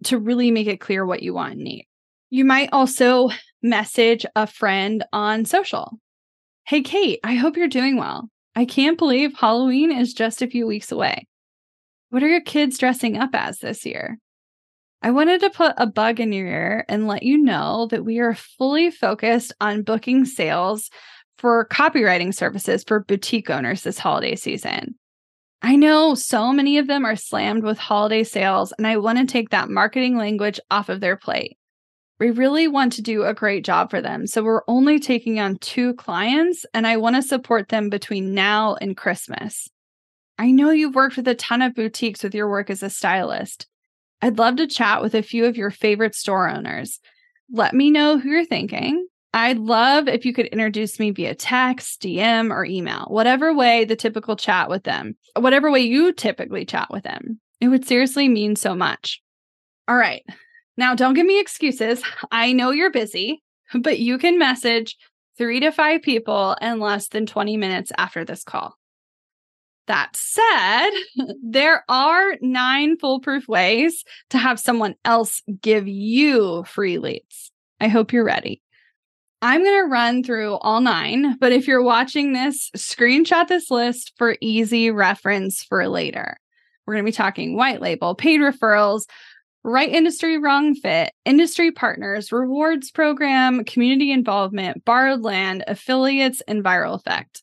[0.05, 1.87] to really make it clear what you want and need.
[2.29, 3.29] You might also
[3.61, 5.99] message a friend on social.
[6.65, 8.29] Hey, Kate, I hope you're doing well.
[8.55, 11.27] I can't believe Halloween is just a few weeks away.
[12.09, 14.17] What are your kids dressing up as this year?
[15.01, 18.19] I wanted to put a bug in your ear and let you know that we
[18.19, 20.89] are fully focused on booking sales
[21.37, 24.95] for copywriting services for boutique owners this holiday season.
[25.61, 29.25] I know so many of them are slammed with holiday sales, and I want to
[29.25, 31.57] take that marketing language off of their plate.
[32.19, 34.27] We really want to do a great job for them.
[34.27, 38.75] So we're only taking on two clients, and I want to support them between now
[38.75, 39.69] and Christmas.
[40.39, 43.67] I know you've worked with a ton of boutiques with your work as a stylist.
[44.21, 46.99] I'd love to chat with a few of your favorite store owners.
[47.51, 49.07] Let me know who you're thinking.
[49.33, 53.95] I'd love if you could introduce me via text, DM, or email, whatever way the
[53.95, 57.39] typical chat with them, whatever way you typically chat with them.
[57.59, 59.21] It would seriously mean so much.
[59.87, 60.23] All right.
[60.77, 62.03] Now, don't give me excuses.
[62.31, 64.95] I know you're busy, but you can message
[65.37, 68.75] three to five people in less than 20 minutes after this call.
[69.87, 70.89] That said,
[71.43, 77.51] there are nine foolproof ways to have someone else give you free leads.
[77.79, 78.61] I hope you're ready.
[79.49, 84.11] I'm going to run through all nine, but if you're watching this, screenshot this list
[84.17, 86.35] for easy reference for later.
[86.85, 89.03] We're going to be talking white label, paid referrals,
[89.63, 96.95] right industry, wrong fit, industry partners, rewards program, community involvement, borrowed land, affiliates, and viral
[96.95, 97.41] effect.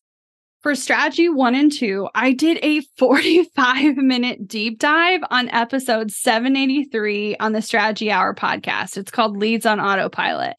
[0.61, 7.38] For strategy one and two, I did a 45 minute deep dive on episode 783
[7.38, 8.98] on the Strategy Hour podcast.
[8.98, 10.57] It's called Leads on Autopilot.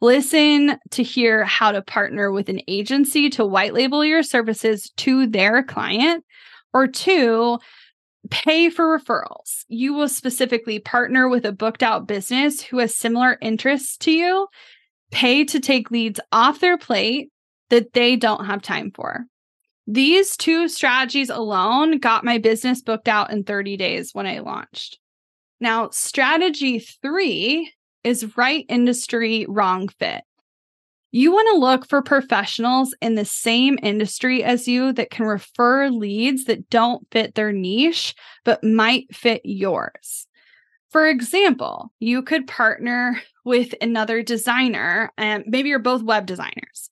[0.00, 5.26] Listen to hear how to partner with an agency to white label your services to
[5.26, 6.24] their client,
[6.72, 7.58] or two,
[8.30, 9.64] pay for referrals.
[9.68, 14.46] You will specifically partner with a booked out business who has similar interests to you,
[15.10, 17.30] pay to take leads off their plate
[17.70, 19.24] that they don't have time for.
[19.86, 24.98] These two strategies alone got my business booked out in 30 days when I launched.
[25.60, 27.72] Now, strategy three
[28.04, 30.22] is right industry, wrong fit.
[31.10, 35.88] You want to look for professionals in the same industry as you that can refer
[35.88, 40.26] leads that don't fit their niche, but might fit yours.
[40.90, 46.90] For example, you could partner with another designer, and maybe you're both web designers,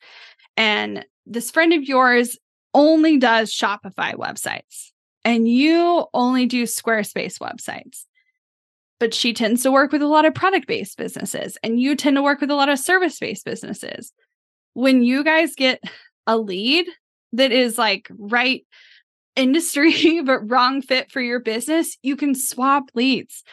[0.56, 2.38] and this friend of yours
[2.72, 4.92] only does Shopify websites,
[5.24, 8.04] and you only do Squarespace websites
[8.98, 12.16] but she tends to work with a lot of product based businesses and you tend
[12.16, 14.12] to work with a lot of service based businesses.
[14.74, 15.82] When you guys get
[16.26, 16.86] a lead
[17.32, 18.64] that is like right
[19.34, 23.44] industry but wrong fit for your business, you can swap leads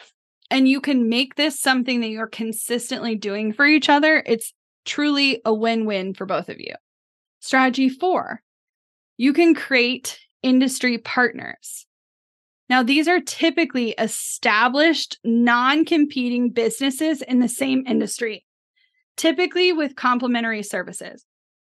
[0.50, 4.22] and you can make this something that you're consistently doing for each other.
[4.26, 4.52] It's
[4.84, 6.74] truly a win win for both of you.
[7.40, 8.42] Strategy four,
[9.16, 11.86] you can create industry partners.
[12.68, 18.44] Now, these are typically established, non competing businesses in the same industry,
[19.16, 21.26] typically with complementary services.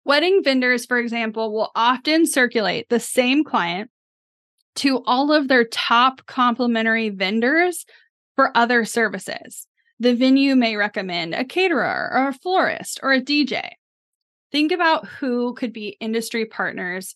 [0.06, 3.92] Wedding vendors, for example, will often circulate the same client
[4.76, 7.86] to all of their top complementary vendors
[8.36, 9.68] for other services.
[10.00, 13.72] The venue may recommend a caterer or a florist or a DJ.
[14.52, 17.16] Think about who could be industry partners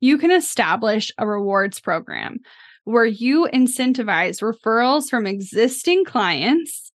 [0.00, 2.38] you can establish a rewards program
[2.84, 6.92] where you incentivize referrals from existing clients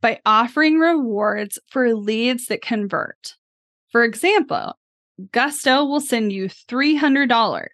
[0.00, 3.34] by offering rewards for leads that convert.
[3.90, 4.78] For example,
[5.32, 7.68] Gusto will send you $300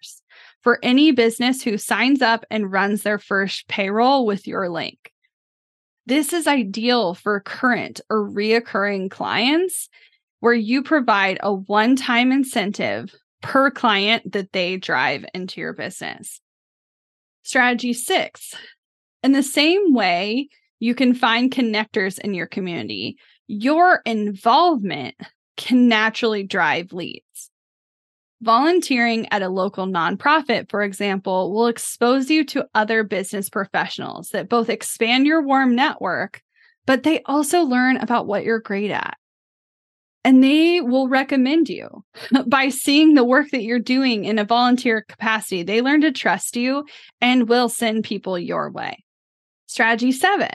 [0.61, 5.11] for any business who signs up and runs their first payroll with your link.
[6.05, 9.89] This is ideal for current or reoccurring clients
[10.39, 16.41] where you provide a one time incentive per client that they drive into your business.
[17.43, 18.53] Strategy six,
[19.23, 23.17] in the same way, you can find connectors in your community.
[23.47, 25.15] Your involvement
[25.57, 27.49] can naturally drive leads.
[28.41, 34.47] Volunteering at a local nonprofit, for example, will expose you to other business professionals that
[34.47, 36.41] both expand your warm network,
[36.85, 39.17] but they also learn about what you're great at
[40.23, 42.03] and they will recommend you
[42.47, 45.63] by seeing the work that you're doing in a volunteer capacity.
[45.63, 46.85] They learn to trust you
[47.21, 49.03] and will send people your way.
[49.67, 50.51] Strategy seven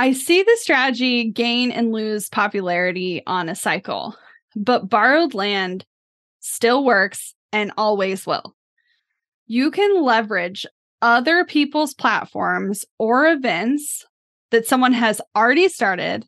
[0.00, 4.14] I see the strategy gain and lose popularity on a cycle,
[4.54, 5.84] but borrowed land
[6.38, 8.54] still works and always will.
[9.48, 10.66] You can leverage
[11.02, 14.06] other people's platforms or events
[14.50, 16.24] that someone has already started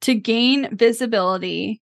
[0.00, 1.79] to gain visibility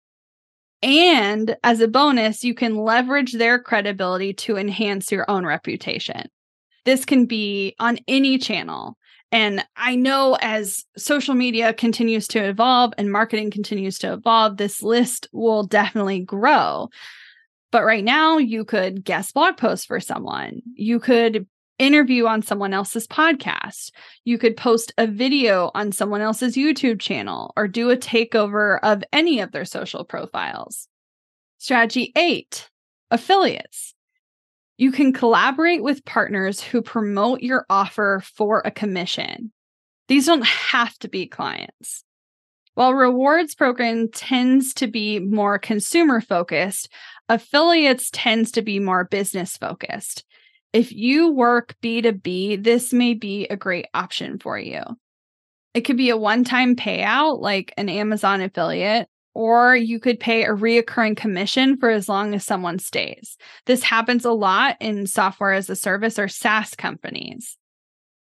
[0.82, 6.28] and as a bonus, you can leverage their credibility to enhance your own reputation.
[6.84, 8.96] This can be on any channel.
[9.30, 14.82] And I know as social media continues to evolve and marketing continues to evolve, this
[14.82, 16.88] list will definitely grow.
[17.70, 20.62] But right now, you could guest blog posts for someone.
[20.74, 21.46] You could
[21.78, 23.90] interview on someone else's podcast.
[24.24, 29.04] You could post a video on someone else's YouTube channel or do a takeover of
[29.12, 30.88] any of their social profiles.
[31.58, 32.68] Strategy eight
[33.10, 33.94] affiliates.
[34.76, 39.52] You can collaborate with partners who promote your offer for a commission.
[40.06, 42.04] These don't have to be clients.
[42.74, 46.88] While rewards program tends to be more consumer focused,
[47.28, 50.24] affiliates tends to be more business focused.
[50.72, 54.82] If you work B2B, this may be a great option for you.
[55.74, 60.44] It could be a one time payout like an Amazon affiliate, or you could pay
[60.44, 63.36] a reoccurring commission for as long as someone stays.
[63.66, 67.56] This happens a lot in software as a service or SaaS companies.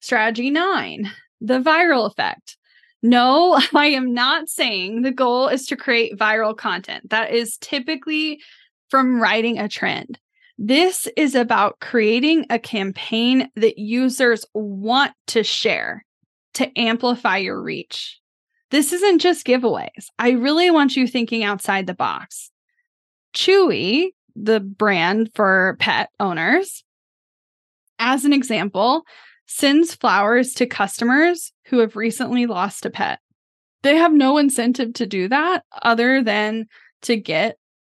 [0.02, 2.58] Strategy nine, the viral effect.
[3.02, 7.10] No, I am not saying the goal is to create viral content.
[7.10, 8.41] That is typically
[8.89, 10.20] from writing a trend.
[10.58, 16.06] This is about creating a campaign that users want to share
[16.53, 18.20] to amplify your reach.
[18.72, 20.08] This isn't just giveaways.
[20.18, 22.51] I really want you thinking outside the box.
[23.34, 26.84] Chewy, the brand for pet owners,
[27.99, 29.03] as an example,
[29.47, 33.20] sends flowers to customers who have recently lost a pet.
[33.84, 36.66] They have no incentive to do that other than
[37.03, 37.58] to get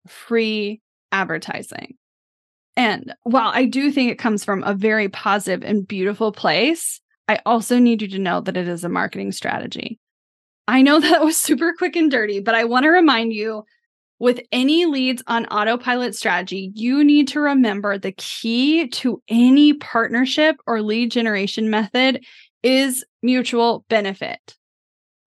[0.08, 0.82] free
[1.12, 1.96] advertising.
[2.78, 7.40] And while I do think it comes from a very positive and beautiful place, I
[7.46, 10.00] also need you to know that it is a marketing strategy.
[10.68, 13.64] I know that was super quick and dirty, but I want to remind you
[14.20, 20.56] with any leads on autopilot strategy, you need to remember the key to any partnership
[20.66, 22.24] or lead generation method
[22.64, 24.56] is mutual benefit.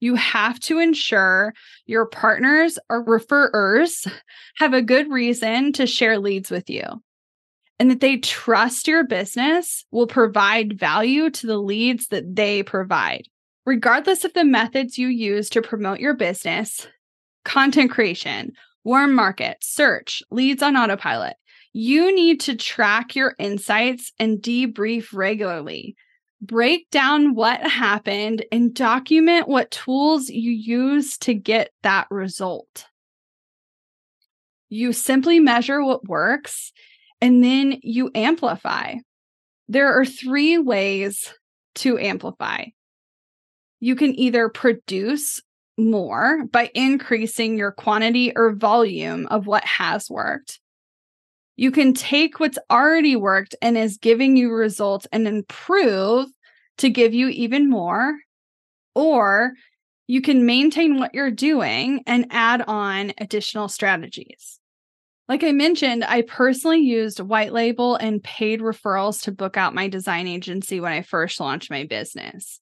[0.00, 1.52] You have to ensure
[1.84, 4.10] your partners or referrers
[4.56, 6.84] have a good reason to share leads with you
[7.78, 13.26] and that they trust your business will provide value to the leads that they provide.
[13.64, 16.88] Regardless of the methods you use to promote your business,
[17.44, 18.52] content creation,
[18.82, 21.36] warm market, search, leads on autopilot,
[21.72, 25.96] you need to track your insights and debrief regularly.
[26.40, 32.86] Break down what happened and document what tools you use to get that result.
[34.68, 36.72] You simply measure what works
[37.20, 38.94] and then you amplify.
[39.68, 41.32] There are three ways
[41.76, 42.66] to amplify.
[43.80, 45.40] You can either produce
[45.76, 50.58] more by increasing your quantity or volume of what has worked.
[51.56, 56.28] You can take what's already worked and is giving you results and improve
[56.78, 58.16] to give you even more.
[58.94, 59.52] Or
[60.06, 64.57] you can maintain what you're doing and add on additional strategies.
[65.28, 69.86] Like I mentioned, I personally used white label and paid referrals to book out my
[69.86, 72.60] design agency when I first launched my business.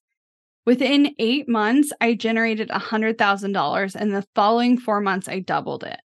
[0.65, 6.01] Within eight months, I generated $100,000, and the following four months, I doubled it.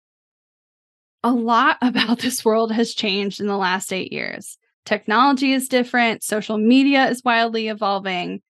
[1.23, 4.59] A lot about this world has changed in the last eight years.
[4.85, 8.43] Technology is different, social media is wildly evolving.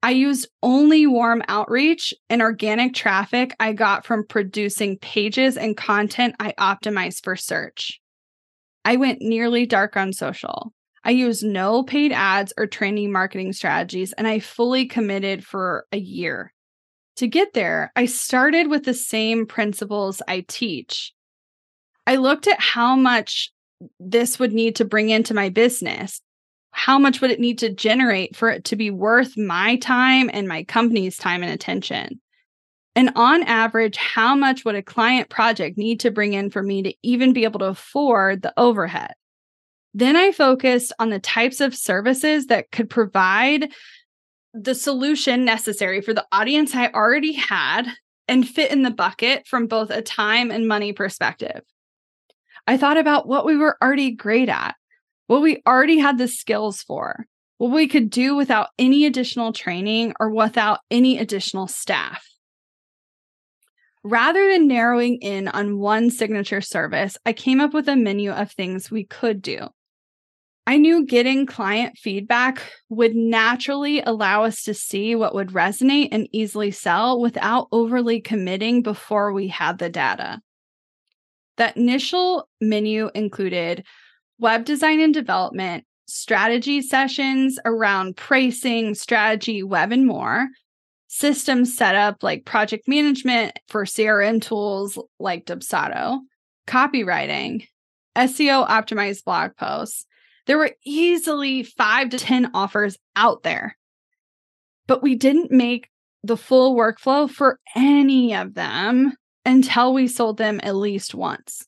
[0.01, 6.35] I used only warm outreach and organic traffic I got from producing pages and content
[6.39, 8.01] I optimized for search.
[8.83, 10.73] I went nearly dark on social.
[11.05, 15.97] I used no paid ads or training marketing strategies, and I fully committed for a
[15.97, 16.53] year.
[17.17, 21.13] To get there, I started with the same principles I teach.
[22.07, 23.51] I looked at how much
[23.99, 26.21] this would need to bring into my business.
[26.71, 30.47] How much would it need to generate for it to be worth my time and
[30.47, 32.19] my company's time and attention?
[32.95, 36.83] And on average, how much would a client project need to bring in for me
[36.83, 39.13] to even be able to afford the overhead?
[39.93, 43.71] Then I focused on the types of services that could provide
[44.53, 47.87] the solution necessary for the audience I already had
[48.27, 51.61] and fit in the bucket from both a time and money perspective.
[52.65, 54.75] I thought about what we were already great at,
[55.27, 57.25] what we already had the skills for,
[57.57, 62.25] what we could do without any additional training or without any additional staff.
[64.03, 68.51] Rather than narrowing in on one signature service, I came up with a menu of
[68.51, 69.67] things we could do.
[70.65, 76.29] I knew getting client feedback would naturally allow us to see what would resonate and
[76.31, 80.39] easily sell without overly committing before we had the data.
[81.57, 83.85] That initial menu included
[84.39, 90.47] web design and development, strategy sessions around pricing, strategy, web, and more,
[91.07, 96.19] system setup like project management for CRM tools like Dubsado,
[96.67, 97.67] copywriting,
[98.15, 100.05] SEO optimized blog posts,
[100.45, 103.77] there were easily five to 10 offers out there,
[104.87, 105.89] but we didn't make
[106.23, 109.13] the full workflow for any of them
[109.45, 111.65] until we sold them at least once.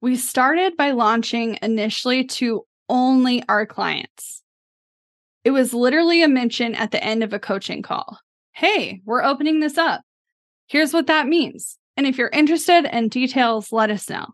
[0.00, 4.42] We started by launching initially to only our clients.
[5.44, 8.18] It was literally a mention at the end of a coaching call.
[8.52, 10.02] Hey, we're opening this up.
[10.66, 11.78] Here's what that means.
[11.96, 14.26] And if you're interested in details, let us know.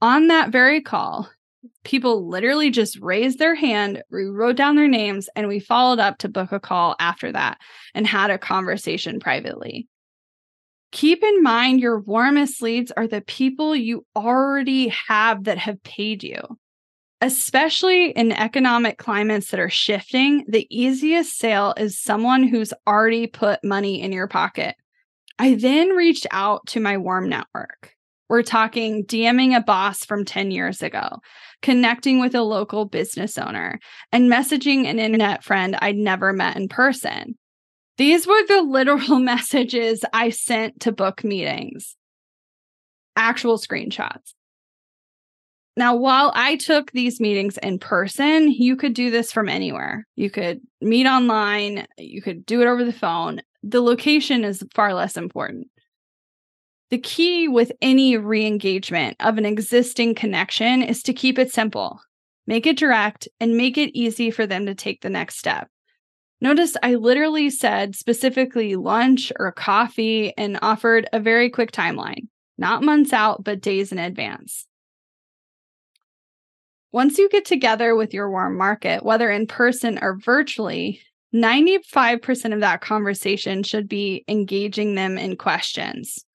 [0.00, 1.30] On that very call,
[1.84, 6.18] people literally just raised their hand, we wrote down their names, and we followed up
[6.18, 7.58] to book a call after that
[7.94, 9.88] and had a conversation privately.
[10.92, 16.22] Keep in mind your warmest leads are the people you already have that have paid
[16.22, 16.40] you.
[17.22, 23.62] Especially in economic climates that are shifting, the easiest sale is someone who's already put
[23.64, 24.74] money in your pocket.
[25.38, 27.94] I then reached out to my warm network.
[28.32, 31.18] We're talking DMing a boss from 10 years ago,
[31.60, 33.78] connecting with a local business owner,
[34.10, 37.34] and messaging an internet friend I'd never met in person.
[37.98, 41.94] These were the literal messages I sent to book meetings,
[43.16, 44.32] actual screenshots.
[45.76, 50.06] Now, while I took these meetings in person, you could do this from anywhere.
[50.16, 53.42] You could meet online, you could do it over the phone.
[53.62, 55.68] The location is far less important.
[56.92, 62.02] The key with any re engagement of an existing connection is to keep it simple,
[62.46, 65.70] make it direct, and make it easy for them to take the next step.
[66.42, 72.28] Notice I literally said specifically lunch or coffee and offered a very quick timeline,
[72.58, 74.66] not months out, but days in advance.
[76.92, 81.00] Once you get together with your warm market, whether in person or virtually,
[81.34, 86.26] 95% of that conversation should be engaging them in questions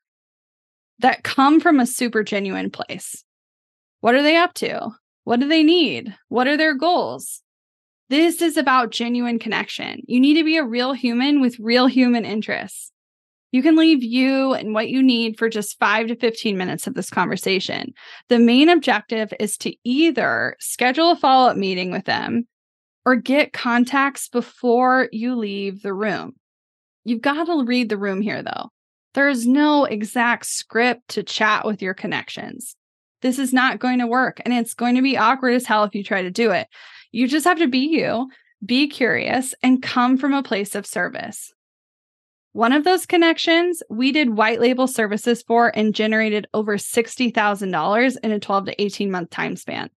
[1.00, 3.24] that come from a super genuine place.
[4.02, 4.92] What are they up to?
[5.24, 6.16] What do they need?
[6.30, 7.42] What are their goals?
[8.10, 10.02] This is about genuine connection.
[10.08, 12.92] You need to be a real human with real human interests.
[13.52, 16.94] You can leave you and what you need for just five to 15 minutes of
[16.94, 17.94] this conversation.
[18.30, 22.48] The main objective is to either schedule a follow up meeting with them
[23.06, 26.34] or get contacts before you leave the room.
[27.06, 28.70] You've got to read the room here, though.
[29.18, 32.76] There is no exact script to chat with your connections.
[33.24, 35.96] This is not going to work, and it's going to be awkward as hell if
[35.96, 36.68] you try to do it.
[37.12, 38.30] You just have to be you,
[38.64, 41.52] be curious, and come from a place of service.
[42.52, 48.32] One of those connections we did white label services for and generated over $60,000 in
[48.32, 49.90] a 12 to 18 month time span.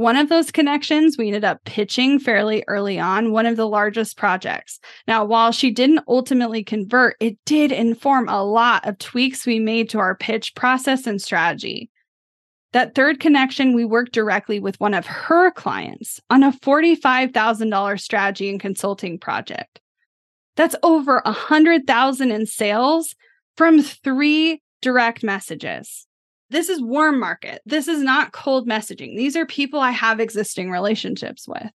[0.00, 4.16] One of those connections, we ended up pitching fairly early on, one of the largest
[4.16, 4.80] projects.
[5.06, 9.90] Now, while she didn't ultimately convert, it did inform a lot of tweaks we made
[9.90, 11.90] to our pitch process and strategy.
[12.72, 18.48] That third connection, we worked directly with one of her clients on a $45,000 strategy
[18.48, 19.82] and consulting project.
[20.56, 23.14] That's over a hundred thousand in sales
[23.54, 26.06] from three direct messages
[26.50, 27.62] this is warm market.
[27.64, 29.16] This is not cold messaging.
[29.16, 31.70] These are people I have existing relationships with.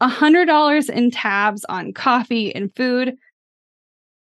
[0.00, 3.16] A hundred dollars in tabs on coffee and food.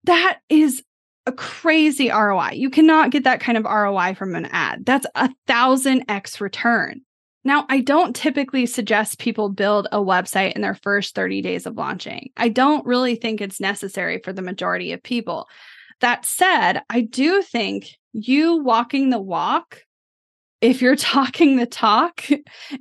[0.06, 0.84] That is
[1.26, 2.52] a crazy ROI.
[2.54, 4.86] You cannot get that kind of ROI from an ad.
[4.86, 7.02] That's a thousand X return.
[7.44, 11.78] Now, I don't typically suggest people build a website in their first 30 days of
[11.78, 12.32] launching.
[12.36, 15.48] I don't really think it's necessary for the majority of people.
[16.02, 19.84] That said, I do think you walking the walk,
[20.62, 22.26] if you're talking the talk,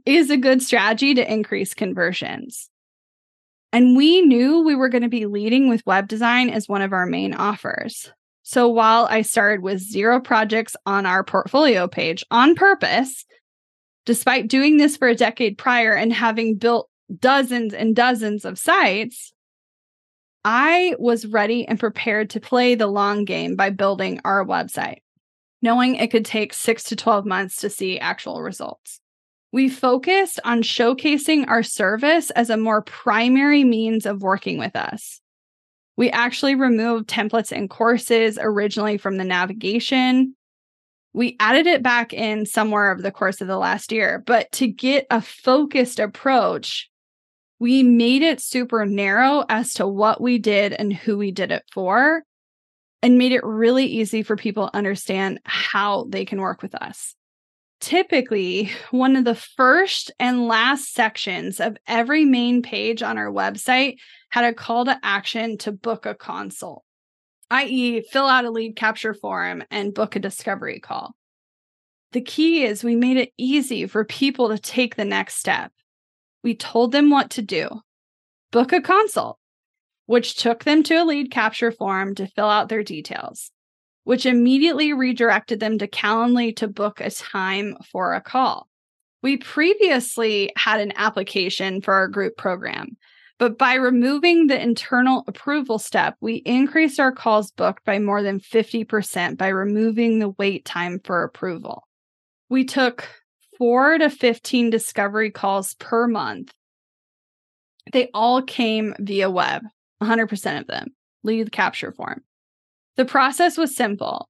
[0.06, 2.70] is a good strategy to increase conversions.
[3.72, 6.92] And we knew we were going to be leading with web design as one of
[6.92, 8.10] our main offers.
[8.42, 13.26] So while I started with zero projects on our portfolio page on purpose,
[14.06, 19.34] despite doing this for a decade prior and having built dozens and dozens of sites,
[20.46, 25.00] I was ready and prepared to play the long game by building our website
[25.62, 29.00] knowing it could take six to 12 months to see actual results.
[29.50, 35.20] We focused on showcasing our service as a more primary means of working with us.
[35.96, 40.36] We actually removed templates and courses originally from the navigation.
[41.12, 44.68] We added it back in somewhere over the course of the last year, but to
[44.68, 46.88] get a focused approach,
[47.58, 51.64] we made it super narrow as to what we did and who we did it
[51.72, 52.22] for
[53.02, 57.14] and made it really easy for people to understand how they can work with us.
[57.80, 63.98] Typically, one of the first and last sections of every main page on our website
[64.30, 66.82] had a call to action to book a consult,
[67.50, 71.14] i.e., fill out a lead capture form and book a discovery call.
[72.12, 75.70] The key is we made it easy for people to take the next step.
[76.42, 77.68] We told them what to do
[78.50, 79.38] book a consult
[80.08, 83.50] which took them to a lead capture form to fill out their details,
[84.04, 88.66] which immediately redirected them to Calendly to book a time for a call.
[89.22, 92.96] We previously had an application for our group program,
[93.38, 98.40] but by removing the internal approval step, we increased our calls booked by more than
[98.40, 101.86] 50% by removing the wait time for approval.
[102.48, 103.06] We took
[103.58, 106.50] four to 15 discovery calls per month.
[107.92, 109.64] They all came via web.
[110.02, 110.88] 100% of them
[111.22, 112.22] lead capture form.
[112.96, 114.28] The process was simple.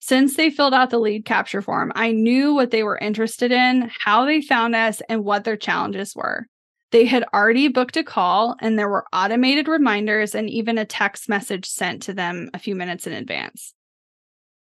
[0.00, 3.90] Since they filled out the lead capture form, I knew what they were interested in,
[4.00, 6.46] how they found us, and what their challenges were.
[6.90, 11.28] They had already booked a call, and there were automated reminders and even a text
[11.28, 13.74] message sent to them a few minutes in advance.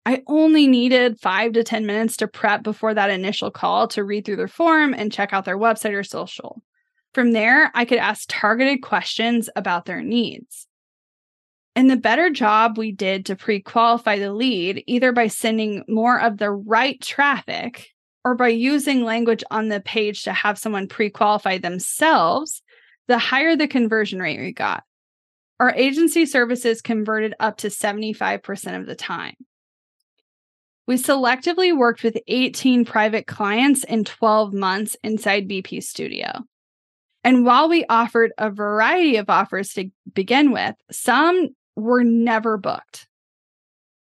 [0.06, 4.26] I only needed five to 10 minutes to prep before that initial call to read
[4.26, 6.62] through their form and check out their website or social.
[7.14, 10.68] From there, I could ask targeted questions about their needs.
[11.76, 16.20] And the better job we did to pre qualify the lead, either by sending more
[16.20, 17.90] of the right traffic
[18.26, 22.62] or by using language on the page to have someone pre qualify themselves,
[23.08, 24.84] the higher the conversion rate we got.
[25.60, 29.36] Our agency services converted up to 75% of the time.
[30.88, 36.44] We selectively worked with 18 private clients in 12 months inside BP Studio.
[37.28, 43.06] And while we offered a variety of offers to begin with, some were never booked.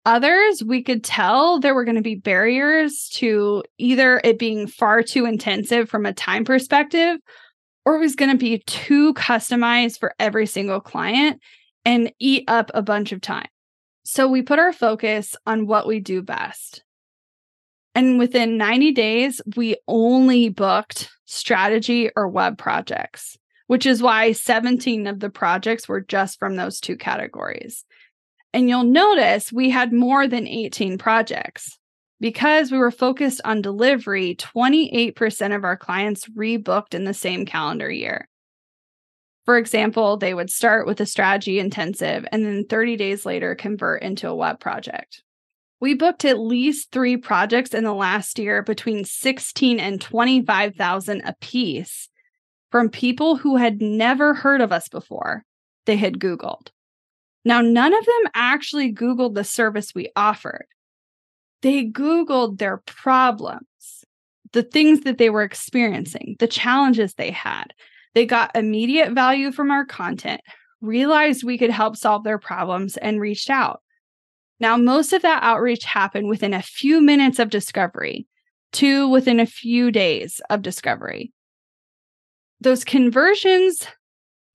[0.04, 5.04] Others, we could tell there were going to be barriers to either it being far
[5.04, 7.20] too intensive from a time perspective,
[7.86, 11.40] or it was going to be too customized for every single client
[11.86, 13.46] and eat up a bunch of time.
[14.06, 16.84] So we put our focus on what we do best.
[17.94, 25.08] And within 90 days, we only booked strategy or web projects, which is why 17
[25.08, 27.86] of the projects were just from those two categories.
[28.54, 31.78] And you'll notice we had more than 18 projects.
[32.20, 37.92] Because we were focused on delivery, 28% of our clients rebooked in the same calendar
[37.92, 38.30] year.
[39.44, 44.04] For example, they would start with a strategy intensive and then 30 days later convert
[44.04, 45.22] into a web project.
[45.84, 52.08] We booked at least three projects in the last year between 16 and 25,000 apiece
[52.72, 55.44] from people who had never heard of us before.
[55.86, 56.70] They had Googled.
[57.44, 60.68] Now, none of them actually Googled the service we offered.
[61.64, 64.06] They Googled their problems,
[64.54, 67.74] the things that they were experiencing, the challenges they had,
[68.14, 70.40] they got immediate value from our content,
[70.80, 73.82] realized we could help solve their problems, and reached out.
[74.64, 78.26] Now, most of that outreach happened within a few minutes of discovery
[78.72, 81.34] to within a few days of discovery.
[82.62, 83.86] Those conversions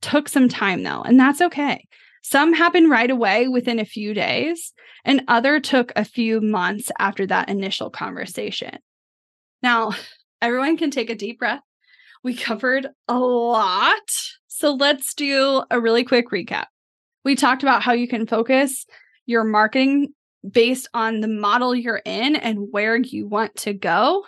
[0.01, 1.87] took some time though, and that's okay.
[2.23, 4.73] Some happened right away within a few days,
[5.05, 8.79] and other took a few months after that initial conversation.
[9.63, 9.93] Now,
[10.41, 11.61] everyone can take a deep breath
[12.25, 14.11] we covered a lot.
[14.47, 16.65] So let's do a really quick recap.
[17.25, 18.87] We talked about how you can focus
[19.29, 20.15] your marketing
[20.49, 24.25] based on the model you're in and where you want to go.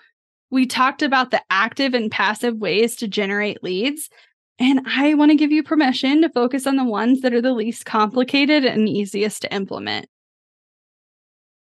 [0.51, 4.11] We talked about the active and passive ways to generate leads.
[4.59, 7.55] And I want to give you permission to focus on the ones that are the
[7.55, 10.07] least complicated and easiest to implement.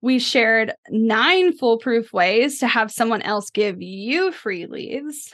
[0.03, 5.33] We shared nine foolproof ways to have someone else give you free leads.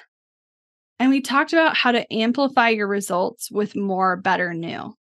[1.01, 4.95] And we talked about how to amplify your results with more, better, new.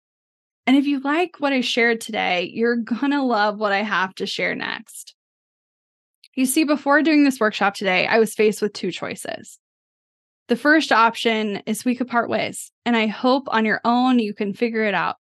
[0.67, 4.15] And if you like what I shared today, you're going to love what I have
[4.17, 5.15] to share next.
[6.35, 9.59] You see, before doing this workshop today, I was faced with two choices.
[10.49, 14.35] The first option is we could part ways, and I hope on your own you
[14.35, 15.17] can figure it out.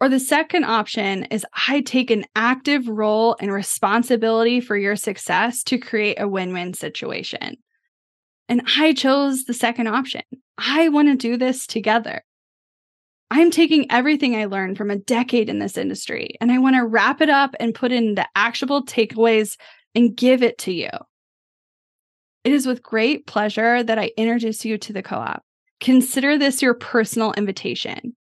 [0.00, 5.62] Or the second option is I take an active role and responsibility for your success
[5.64, 7.56] to create a win win situation.
[8.48, 10.22] And I chose the second option.
[10.56, 12.22] I want to do this together.
[13.30, 16.86] I'm taking everything I learned from a decade in this industry and I want to
[16.86, 19.56] wrap it up and put in the actionable takeaways
[19.94, 20.90] and give it to you.
[22.44, 25.42] It is with great pleasure that I introduce you to the co op.
[25.80, 28.14] Consider this your personal invitation.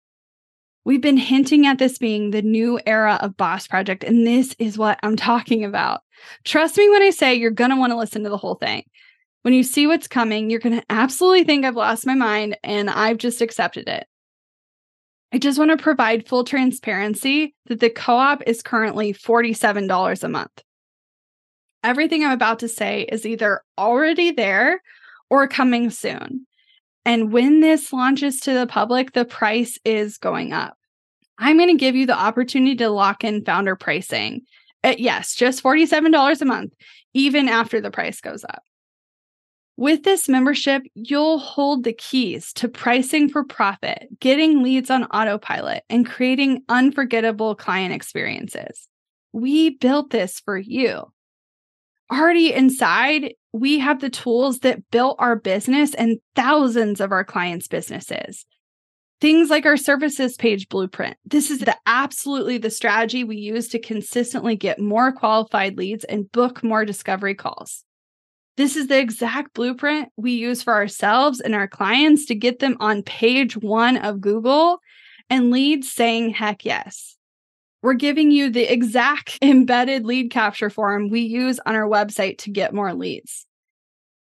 [0.83, 4.77] We've been hinting at this being the new era of Boss Project, and this is
[4.77, 6.01] what I'm talking about.
[6.43, 8.83] Trust me when I say you're going to want to listen to the whole thing
[9.45, 12.89] when you see what's coming, you're going to absolutely think I've lost my mind and
[12.89, 14.07] I've just accepted it.
[15.35, 20.29] I just want to provide full transparency that the co op is currently $47 a
[20.29, 20.63] month.
[21.83, 24.81] Everything I'm about to say is either already there
[25.29, 26.47] or coming soon.
[27.03, 30.77] And when this launches to the public, the price is going up.
[31.37, 34.43] I'm going to give you the opportunity to lock in founder pricing.
[34.85, 36.71] At, yes, just $47 a month,
[37.13, 38.63] even after the price goes up.
[39.77, 45.83] With this membership, you'll hold the keys to pricing for profit, getting leads on autopilot,
[45.89, 48.87] and creating unforgettable client experiences.
[49.33, 51.11] We built this for you.
[52.09, 57.67] Already inside, we have the tools that built our business and thousands of our clients'
[57.67, 58.45] businesses.
[59.19, 61.17] Things like our services page blueprint.
[61.25, 66.31] This is the absolutely the strategy we use to consistently get more qualified leads and
[66.31, 67.83] book more discovery calls.
[68.57, 72.77] This is the exact blueprint we use for ourselves and our clients to get them
[72.79, 74.79] on page one of Google
[75.29, 77.17] and leads saying heck yes.
[77.81, 82.49] We're giving you the exact embedded lead capture form we use on our website to
[82.49, 83.45] get more leads.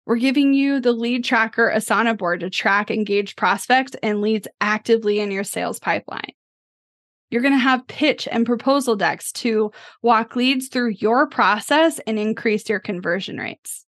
[0.07, 5.19] We're giving you the lead tracker Asana board to track engaged prospects and leads actively
[5.19, 6.33] in your sales pipeline.
[7.31, 9.71] You're going to have pitch and proposal decks to
[10.01, 13.84] walk leads through your process and increase your conversion rates.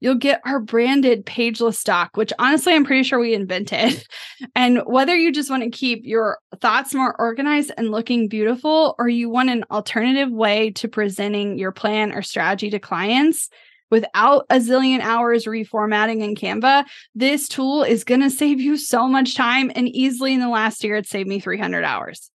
[0.00, 4.06] You'll get our branded pageless stock, which honestly, I'm pretty sure we invented.
[4.54, 9.06] And whether you just want to keep your thoughts more organized and looking beautiful, or
[9.06, 13.50] you want an alternative way to presenting your plan or strategy to clients
[13.90, 19.06] without a zillion hours reformatting in Canva, this tool is going to save you so
[19.06, 19.70] much time.
[19.74, 22.30] And easily in the last year, it saved me 300 hours.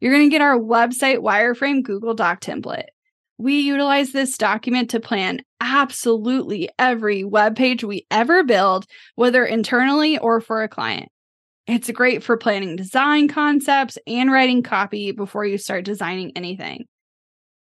[0.00, 2.86] You're going to get our website wireframe Google Doc template.
[3.38, 10.18] We utilize this document to plan absolutely every web page we ever build, whether internally
[10.18, 11.08] or for a client.
[11.68, 16.86] It's great for planning design concepts and writing copy before you start designing anything.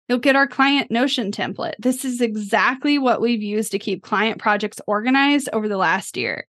[0.08, 1.76] You'll get our client Notion template.
[1.78, 6.48] This is exactly what we've used to keep client projects organized over the last year.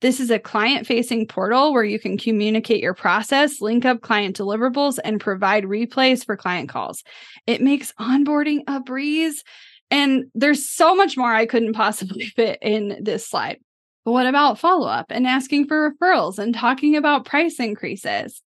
[0.00, 4.36] This is a client facing portal where you can communicate your process, link up client
[4.36, 7.02] deliverables, and provide replays for client calls.
[7.46, 9.42] It makes onboarding a breeze.
[9.90, 13.58] And there's so much more I couldn't possibly fit in this slide.
[14.04, 18.42] But what about follow up and asking for referrals and talking about price increases?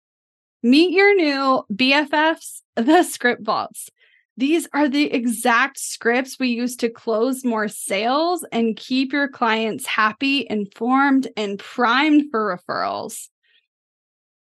[0.62, 3.90] Meet your new BFFs, the script vaults.
[4.38, 9.86] These are the exact scripts we use to close more sales and keep your clients
[9.86, 13.30] happy, informed, and primed for referrals.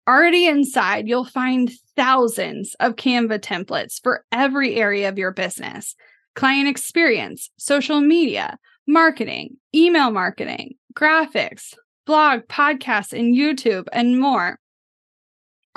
[0.08, 5.96] Already inside, you'll find thousands of Canva templates for every area of your business
[6.34, 11.74] client experience, social media, marketing, email marketing, graphics,
[12.06, 14.60] blog, podcasts, and YouTube, and more.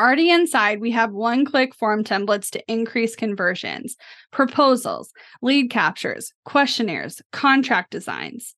[0.01, 3.99] Already inside, we have one click form templates to increase conversions,
[4.31, 8.55] proposals, lead captures, questionnaires, contract designs.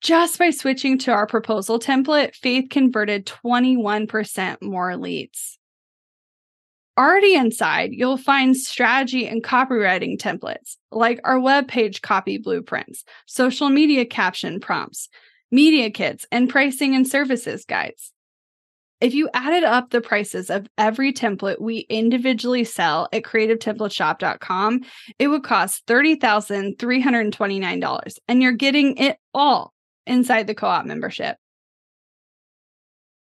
[0.00, 5.56] Just by switching to our proposal template, Faith converted 21% more leads.
[6.98, 13.68] Already inside, you'll find strategy and copywriting templates like our web page copy blueprints, social
[13.68, 15.08] media caption prompts,
[15.52, 18.12] media kits, and pricing and services guides.
[19.02, 24.82] If you added up the prices of every template we individually sell at creativetemplateshop.com,
[25.18, 29.72] it would cost $30,329, and you're getting it all
[30.06, 31.36] inside the co op membership.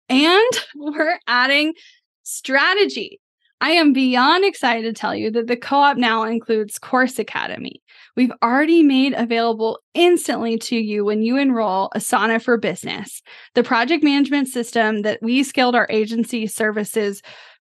[0.09, 1.75] And we're adding
[2.23, 3.19] strategy.
[3.59, 7.81] I am beyond excited to tell you that the co op now includes Course Academy,
[8.15, 13.21] we've already made available instantly to you when you enroll Asana for Business,
[13.55, 17.21] the project management system that we scaled our agency services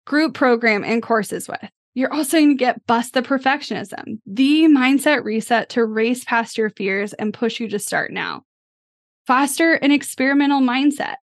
[0.07, 1.71] group program and courses with.
[1.95, 6.71] You're also going to get Bust the Perfectionism, the mindset reset to race past your
[6.71, 8.43] fears and push you to start now.
[9.27, 11.17] Foster an experimental mindset.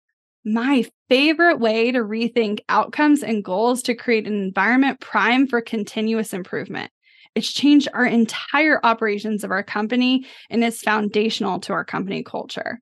[0.44, 6.32] My favorite way to rethink outcomes and goals to create an environment prime for continuous
[6.32, 6.90] improvement.
[7.34, 12.80] It's changed our entire operations of our company and it's foundational to our company culture.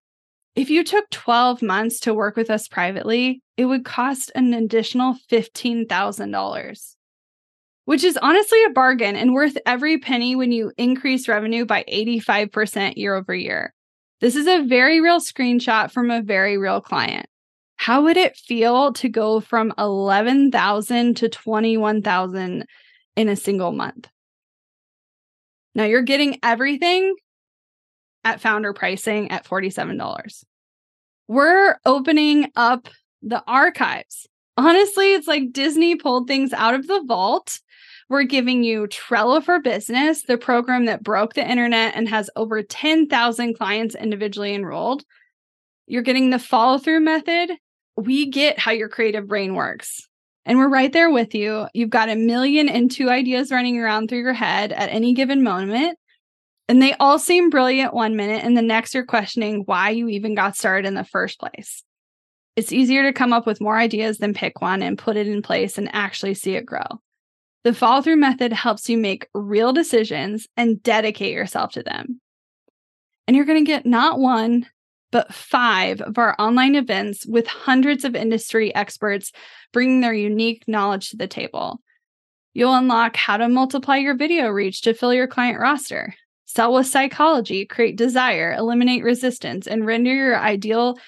[0.54, 5.16] If you took 12 months to work with us privately, it would cost an additional
[5.28, 6.94] $15,000,
[7.86, 12.96] which is honestly a bargain and worth every penny when you increase revenue by 85%
[12.96, 13.74] year over year.
[14.20, 17.26] This is a very real screenshot from a very real client.
[17.84, 22.64] How would it feel to go from 11,000 to 21,000
[23.14, 24.08] in a single month?
[25.74, 27.14] Now you're getting everything
[28.24, 30.44] at founder pricing at $47.
[31.28, 32.88] We're opening up
[33.20, 34.28] the archives.
[34.56, 37.60] Honestly, it's like Disney pulled things out of the vault.
[38.08, 42.62] We're giving you Trello for Business, the program that broke the internet and has over
[42.62, 45.04] 10,000 clients individually enrolled.
[45.86, 47.58] You're getting the follow through method.
[47.96, 50.06] We get how your creative brain works.
[50.46, 51.68] And we're right there with you.
[51.72, 55.42] You've got a million and two ideas running around through your head at any given
[55.42, 55.98] moment.
[56.68, 60.34] And they all seem brilliant one minute, and the next you're questioning why you even
[60.34, 61.82] got started in the first place.
[62.56, 65.42] It's easier to come up with more ideas than pick one and put it in
[65.42, 66.86] place and actually see it grow.
[67.64, 72.20] The follow through method helps you make real decisions and dedicate yourself to them.
[73.26, 74.66] And you're going to get not one,
[75.14, 79.30] but five of our online events with hundreds of industry experts
[79.72, 81.80] bringing their unique knowledge to the table.
[82.52, 86.88] You'll unlock how to multiply your video reach to fill your client roster, sell with
[86.88, 90.98] psychology, create desire, eliminate resistance, and render your ideal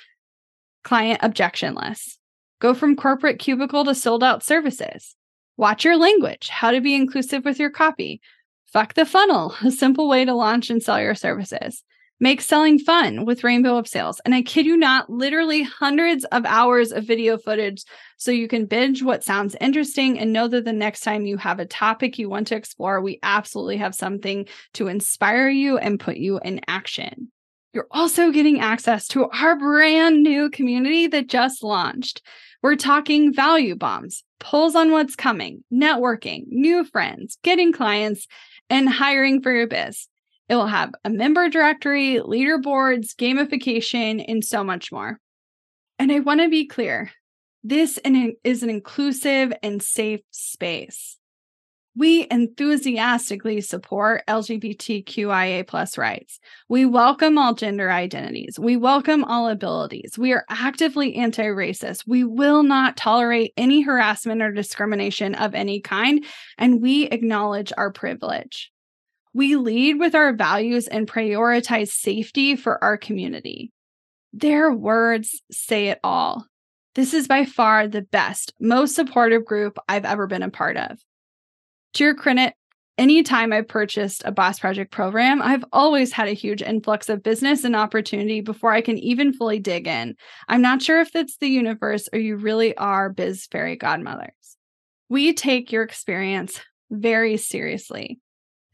[0.85, 2.17] client objectionless.
[2.61, 5.17] Go from corporate cubicle to sold out services.
[5.57, 8.21] Watch your language, how to be inclusive with your copy.
[8.67, 11.83] Fuck the funnel, a simple way to launch and sell your services.
[12.19, 14.23] Make selling fun with Rainbow of Sales.
[14.25, 17.85] And I kid you not, literally hundreds of hours of video footage
[18.17, 21.61] so you can binge what sounds interesting and know that the next time you have
[21.61, 26.17] a topic you want to explore, we absolutely have something to inspire you and put
[26.17, 27.31] you in action.
[27.75, 32.23] You're also getting access to our brand new community that just launched.
[32.63, 38.27] We're talking value bombs, pulls on what's coming, networking, new friends, getting clients,
[38.71, 40.09] and hiring for your biz.
[40.49, 45.19] It will have a member directory, leaderboards, gamification, and so much more.
[45.99, 47.11] And I want to be clear
[47.65, 47.99] this
[48.45, 51.17] is an inclusive and safe space.
[51.97, 56.39] We enthusiastically support LGBTQIA plus rights.
[56.69, 58.59] We welcome all gender identities.
[58.59, 60.19] We welcome all abilities.
[60.19, 62.05] We are actively anti racist.
[62.07, 66.25] We will not tolerate any harassment or discrimination of any kind,
[66.59, 68.71] and we acknowledge our privilege.
[69.37, 73.71] We lead with our values and prioritize safety for our community.
[74.33, 76.47] Their words say it all.
[76.95, 80.99] This is by far the best, most supportive group I've ever been a part of.
[81.93, 82.55] To your credit,
[82.97, 87.63] anytime I've purchased a Boss Project program, I've always had a huge influx of business
[87.63, 90.17] and opportunity before I can even fully dig in.
[90.49, 94.57] I'm not sure if it's the universe or you really are biz fairy godmothers.
[95.11, 96.59] We take your experience
[96.91, 98.19] very seriously.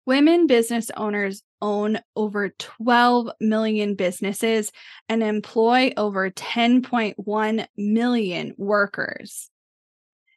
[0.07, 4.71] Women business owners own over 12 million businesses
[5.09, 9.49] and employ over 10.1 million workers.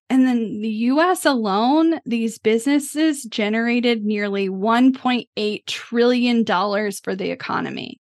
[0.09, 8.01] And then the US alone, these businesses generated nearly $1.8 trillion for the economy.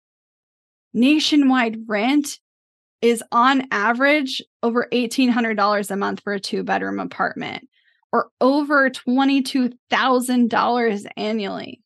[0.95, 2.39] Nationwide rent
[3.03, 7.66] is on average over $1,800 a month for a two bedroom apartment
[8.12, 11.81] or over $22,000 annually.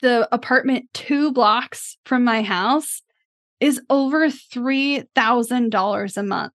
[0.00, 3.02] The apartment two blocks from my house
[3.60, 6.52] is over $3,000 a month.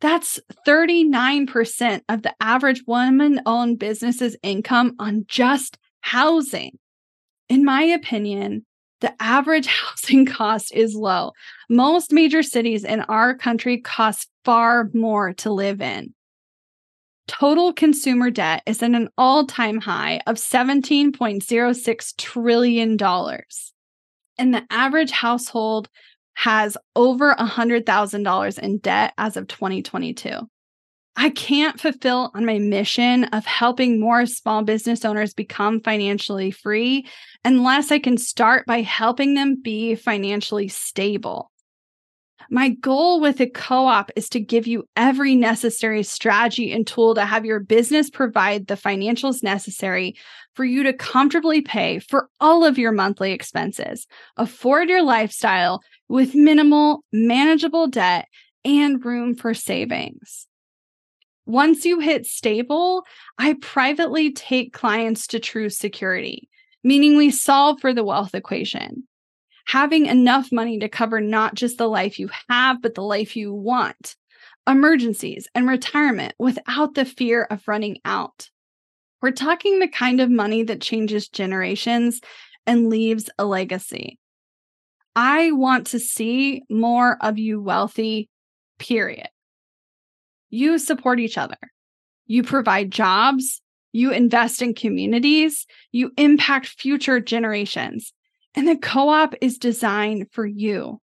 [0.00, 6.78] That's 39% of the average woman owned business's income on just housing.
[7.48, 8.66] In my opinion,
[9.00, 11.32] the average housing cost is low.
[11.68, 16.14] Most major cities in our country cost far more to live in.
[17.28, 22.98] Total consumer debt is at an all time high of $17.06 trillion.
[24.38, 25.88] And the average household
[26.34, 30.48] has over $100,000 in debt as of 2022.
[31.14, 37.06] I can't fulfill on my mission of helping more small business owners become financially free
[37.44, 41.51] unless I can start by helping them be financially stable.
[42.54, 47.14] My goal with a co op is to give you every necessary strategy and tool
[47.14, 50.16] to have your business provide the financials necessary
[50.54, 54.06] for you to comfortably pay for all of your monthly expenses,
[54.36, 55.80] afford your lifestyle
[56.10, 58.28] with minimal, manageable debt,
[58.66, 60.46] and room for savings.
[61.46, 63.02] Once you hit stable,
[63.38, 66.50] I privately take clients to true security
[66.84, 69.04] meaning we solve for the wealth equation.
[69.66, 73.54] Having enough money to cover not just the life you have, but the life you
[73.54, 74.16] want,
[74.66, 78.50] emergencies, and retirement without the fear of running out.
[79.20, 82.20] We're talking the kind of money that changes generations
[82.66, 84.18] and leaves a legacy.
[85.14, 88.28] I want to see more of you wealthy,
[88.78, 89.28] period.
[90.50, 91.56] You support each other.
[92.26, 93.60] You provide jobs.
[93.92, 95.66] You invest in communities.
[95.92, 98.12] You impact future generations.
[98.54, 101.00] And the co op is designed for you.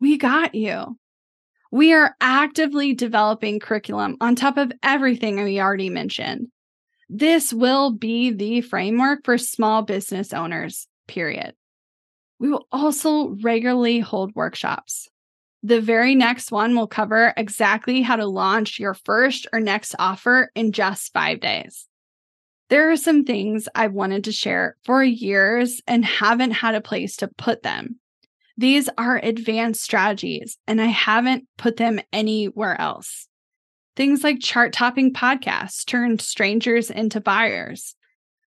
[0.00, 0.98] We got you.
[1.70, 6.48] We are actively developing curriculum on top of everything we already mentioned.
[7.08, 11.54] This will be the framework for small business owners, period.
[12.38, 15.08] We will also regularly hold workshops.
[15.62, 20.50] The very next one will cover exactly how to launch your first or next offer
[20.54, 21.86] in just five days.
[22.72, 27.16] There are some things I've wanted to share for years and haven't had a place
[27.16, 28.00] to put them.
[28.56, 33.28] These are advanced strategies, and I haven't put them anywhere else.
[33.94, 37.94] Things like chart topping podcasts turned strangers into buyers,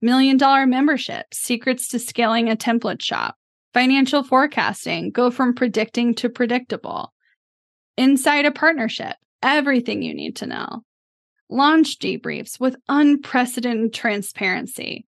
[0.01, 3.37] million dollar memberships, secrets to scaling a template shop,
[3.75, 7.13] Financial forecasting, go from predicting to predictable.
[7.99, 10.83] Inside a partnership, everything you need to know.
[11.51, 15.07] Launch debriefs with unprecedented transparency,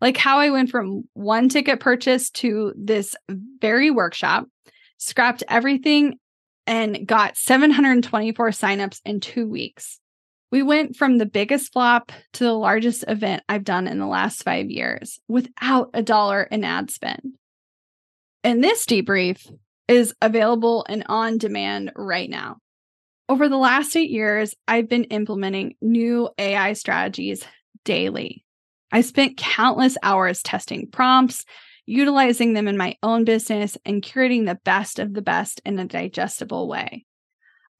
[0.00, 4.46] like how I went from one ticket purchase to this very workshop,
[4.98, 6.18] scrapped everything,
[6.66, 9.98] and got 724 signups in two weeks.
[10.50, 14.42] We went from the biggest flop to the largest event I've done in the last
[14.42, 17.34] five years without a dollar in ad spend.
[18.44, 19.50] And this debrief
[19.88, 22.58] is available and on demand right now.
[23.30, 27.44] Over the last eight years, I've been implementing new AI strategies
[27.84, 28.42] daily.
[28.90, 31.44] I spent countless hours testing prompts,
[31.84, 35.84] utilizing them in my own business, and curating the best of the best in a
[35.84, 37.04] digestible way.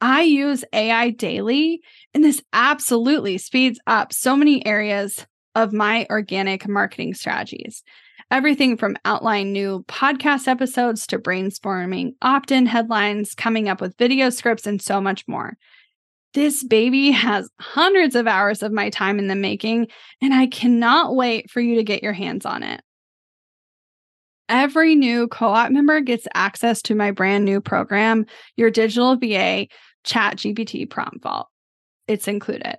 [0.02, 1.80] I use AI daily,
[2.12, 7.82] and this absolutely speeds up so many areas of my organic marketing strategies
[8.30, 14.30] everything from outline new podcast episodes to brainstorming opt in headlines, coming up with video
[14.30, 15.56] scripts, and so much more.
[16.34, 19.88] This baby has hundreds of hours of my time in the making,
[20.20, 22.82] and I cannot wait for you to get your hands on it.
[24.48, 28.26] Every new co op member gets access to my brand new program,
[28.56, 29.68] your digital VA
[30.04, 31.48] Chat GPT Prompt Vault.
[32.06, 32.76] It's included.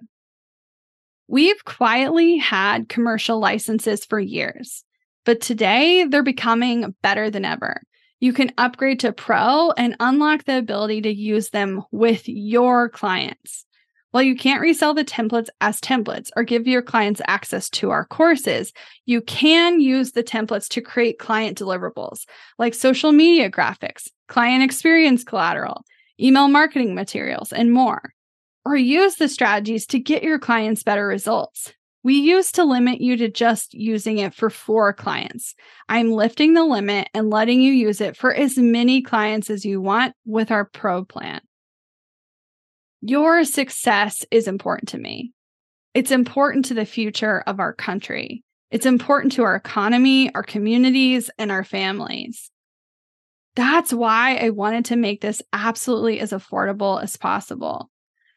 [1.28, 4.84] We've quietly had commercial licenses for years.
[5.30, 7.84] But today, they're becoming better than ever.
[8.20, 13.64] You can upgrade to Pro and unlock the ability to use them with your clients.
[14.10, 18.08] While you can't resell the templates as templates or give your clients access to our
[18.08, 18.74] courses,
[19.06, 22.26] you can use the templates to create client deliverables
[22.58, 25.86] like social media graphics, client experience collateral,
[26.20, 28.16] email marketing materials, and more.
[28.66, 31.72] Or use the strategies to get your clients better results.
[32.04, 35.54] We used to limit you to just using it for four clients.
[35.90, 39.82] I'm lifting the limit and letting you use it for as many clients as you
[39.82, 41.42] want with our pro plan.
[43.02, 45.34] Your success is important to me.
[45.94, 48.44] It's important to the future of our country.
[48.72, 52.52] It's important to our economy, our communities, and our families.
[53.56, 57.90] That's why I wanted to make this absolutely as affordable as possible.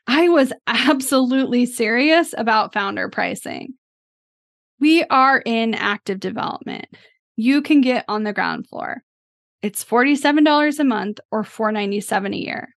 [0.07, 3.75] I was absolutely serious about founder pricing.
[4.81, 6.87] We are in active development.
[7.37, 9.03] You can get on the ground floor.
[9.63, 12.75] It's $47 a month or 497 a year.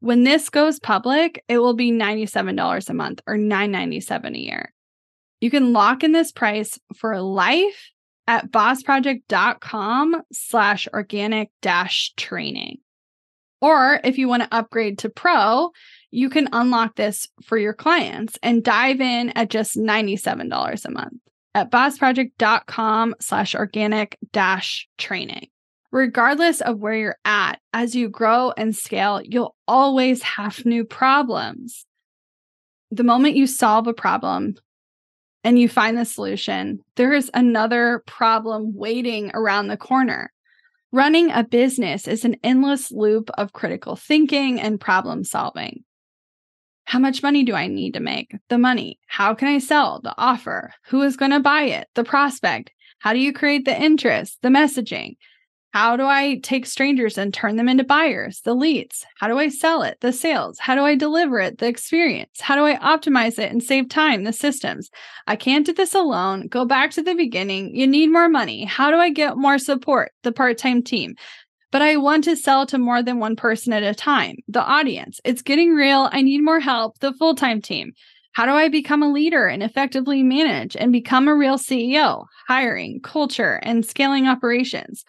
[0.00, 4.72] When this goes public, it will be $97 a month or 997 a year.
[5.40, 7.90] You can lock in this price for life
[8.26, 12.78] at bossproject.com slash organic dash training.
[13.60, 15.70] Or if you want to upgrade to pro,
[16.10, 21.20] you can unlock this for your clients and dive in at just $97 a month
[21.54, 25.48] at bossproject.com slash organic dash training.
[25.92, 31.84] Regardless of where you're at, as you grow and scale, you'll always have new problems.
[32.92, 34.54] The moment you solve a problem
[35.42, 40.32] and you find the solution, there is another problem waiting around the corner.
[40.92, 45.84] Running a business is an endless loop of critical thinking and problem solving.
[46.90, 48.34] How much money do I need to make?
[48.48, 48.98] The money.
[49.06, 50.00] How can I sell?
[50.00, 50.74] The offer.
[50.86, 51.86] Who is going to buy it?
[51.94, 52.72] The prospect.
[52.98, 54.38] How do you create the interest?
[54.42, 55.14] The messaging.
[55.72, 58.40] How do I take strangers and turn them into buyers?
[58.40, 59.06] The leads.
[59.20, 59.98] How do I sell it?
[60.00, 60.58] The sales.
[60.58, 61.58] How do I deliver it?
[61.58, 62.40] The experience.
[62.40, 64.24] How do I optimize it and save time?
[64.24, 64.90] The systems.
[65.28, 66.48] I can't do this alone.
[66.48, 67.72] Go back to the beginning.
[67.72, 68.64] You need more money.
[68.64, 70.10] How do I get more support?
[70.24, 71.14] The part time team.
[71.72, 74.36] But I want to sell to more than one person at a time.
[74.48, 75.20] The audience.
[75.24, 76.08] It's getting real.
[76.12, 76.98] I need more help.
[76.98, 77.92] The full time team.
[78.32, 82.26] How do I become a leader and effectively manage and become a real CEO?
[82.48, 85.04] Hiring, culture, and scaling operations.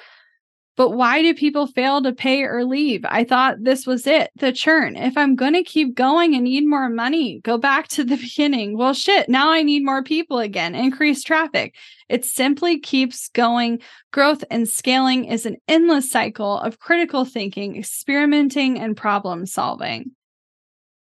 [0.77, 3.03] But why do people fail to pay or leave?
[3.03, 4.95] I thought this was it, the churn.
[4.95, 8.77] If I'm going to keep going and need more money, go back to the beginning.
[8.77, 11.76] Well, shit, now I need more people again, increase traffic.
[12.07, 13.81] It simply keeps going.
[14.11, 20.11] Growth and scaling is an endless cycle of critical thinking, experimenting, and problem solving.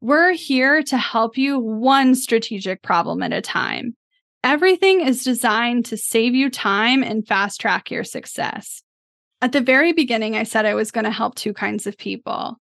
[0.01, 3.95] We're here to help you one strategic problem at a time.
[4.43, 8.83] Everything is designed to save you time and fast track your success.
[9.41, 12.57] At the very beginning, I said I was going to help two kinds of people.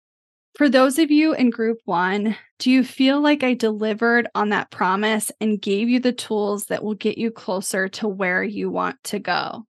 [0.57, 4.71] For those of you in group one, do you feel like I delivered on that
[4.71, 8.97] promise and gave you the tools that will get you closer to where you want
[9.05, 9.67] to go?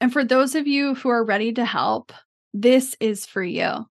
[0.00, 2.12] And for those of you who are ready to help,
[2.52, 3.86] this is for you.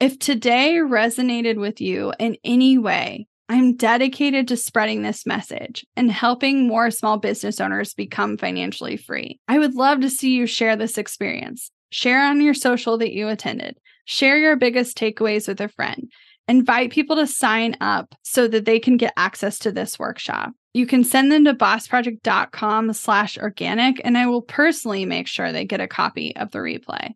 [0.00, 6.10] If today resonated with you in any way, I'm dedicated to spreading this message and
[6.10, 9.38] helping more small business owners become financially free.
[9.46, 11.70] I would love to see you share this experience.
[11.90, 13.76] Share on your social that you attended.
[14.04, 16.10] Share your biggest takeaways with a friend.
[16.48, 20.52] Invite people to sign up so that they can get access to this workshop.
[20.74, 25.64] You can send them to bossproject.com slash organic, and I will personally make sure they
[25.64, 27.12] get a copy of the replay.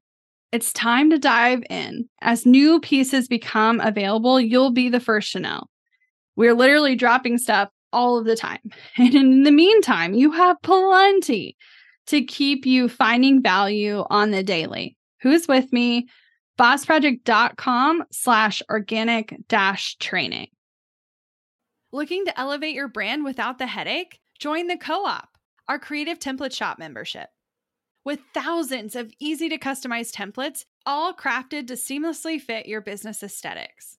[0.52, 2.08] It's time to dive in.
[2.22, 5.64] As new pieces become available, you'll be the first to know.
[6.40, 8.70] We're literally dropping stuff all of the time.
[8.96, 11.54] And in the meantime, you have plenty
[12.06, 14.96] to keep you finding value on the daily.
[15.20, 16.08] Who's with me?
[16.58, 20.48] bossproject.com slash organic dash training.
[21.92, 24.18] Looking to elevate your brand without the headache?
[24.38, 25.28] Join the co-op,
[25.68, 27.28] our creative template shop membership.
[28.02, 33.98] With thousands of easy to customize templates, all crafted to seamlessly fit your business aesthetics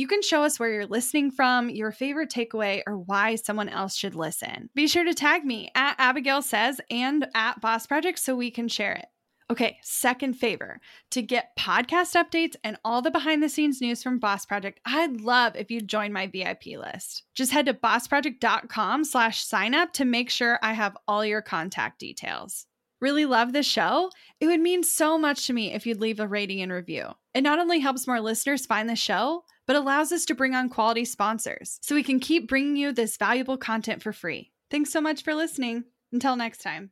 [0.00, 3.94] You can show us where you're listening from, your favorite takeaway, or why someone else
[3.94, 4.70] should listen.
[4.74, 8.66] Be sure to tag me at Abigail Says and at Boss Project so we can
[8.66, 9.04] share it.
[9.50, 14.18] Okay, second favor to get podcast updates and all the behind the scenes news from
[14.18, 17.24] Boss Project, I'd love if you join my VIP list.
[17.34, 21.98] Just head to bossproject.com slash sign up to make sure I have all your contact
[21.98, 22.64] details.
[23.00, 24.10] Really love the show?
[24.40, 27.08] It would mean so much to me if you'd leave a rating and review.
[27.34, 30.68] It not only helps more listeners find the show, but allows us to bring on
[30.68, 34.50] quality sponsors so we can keep bringing you this valuable content for free.
[34.70, 35.84] Thanks so much for listening.
[36.12, 36.90] Until next time.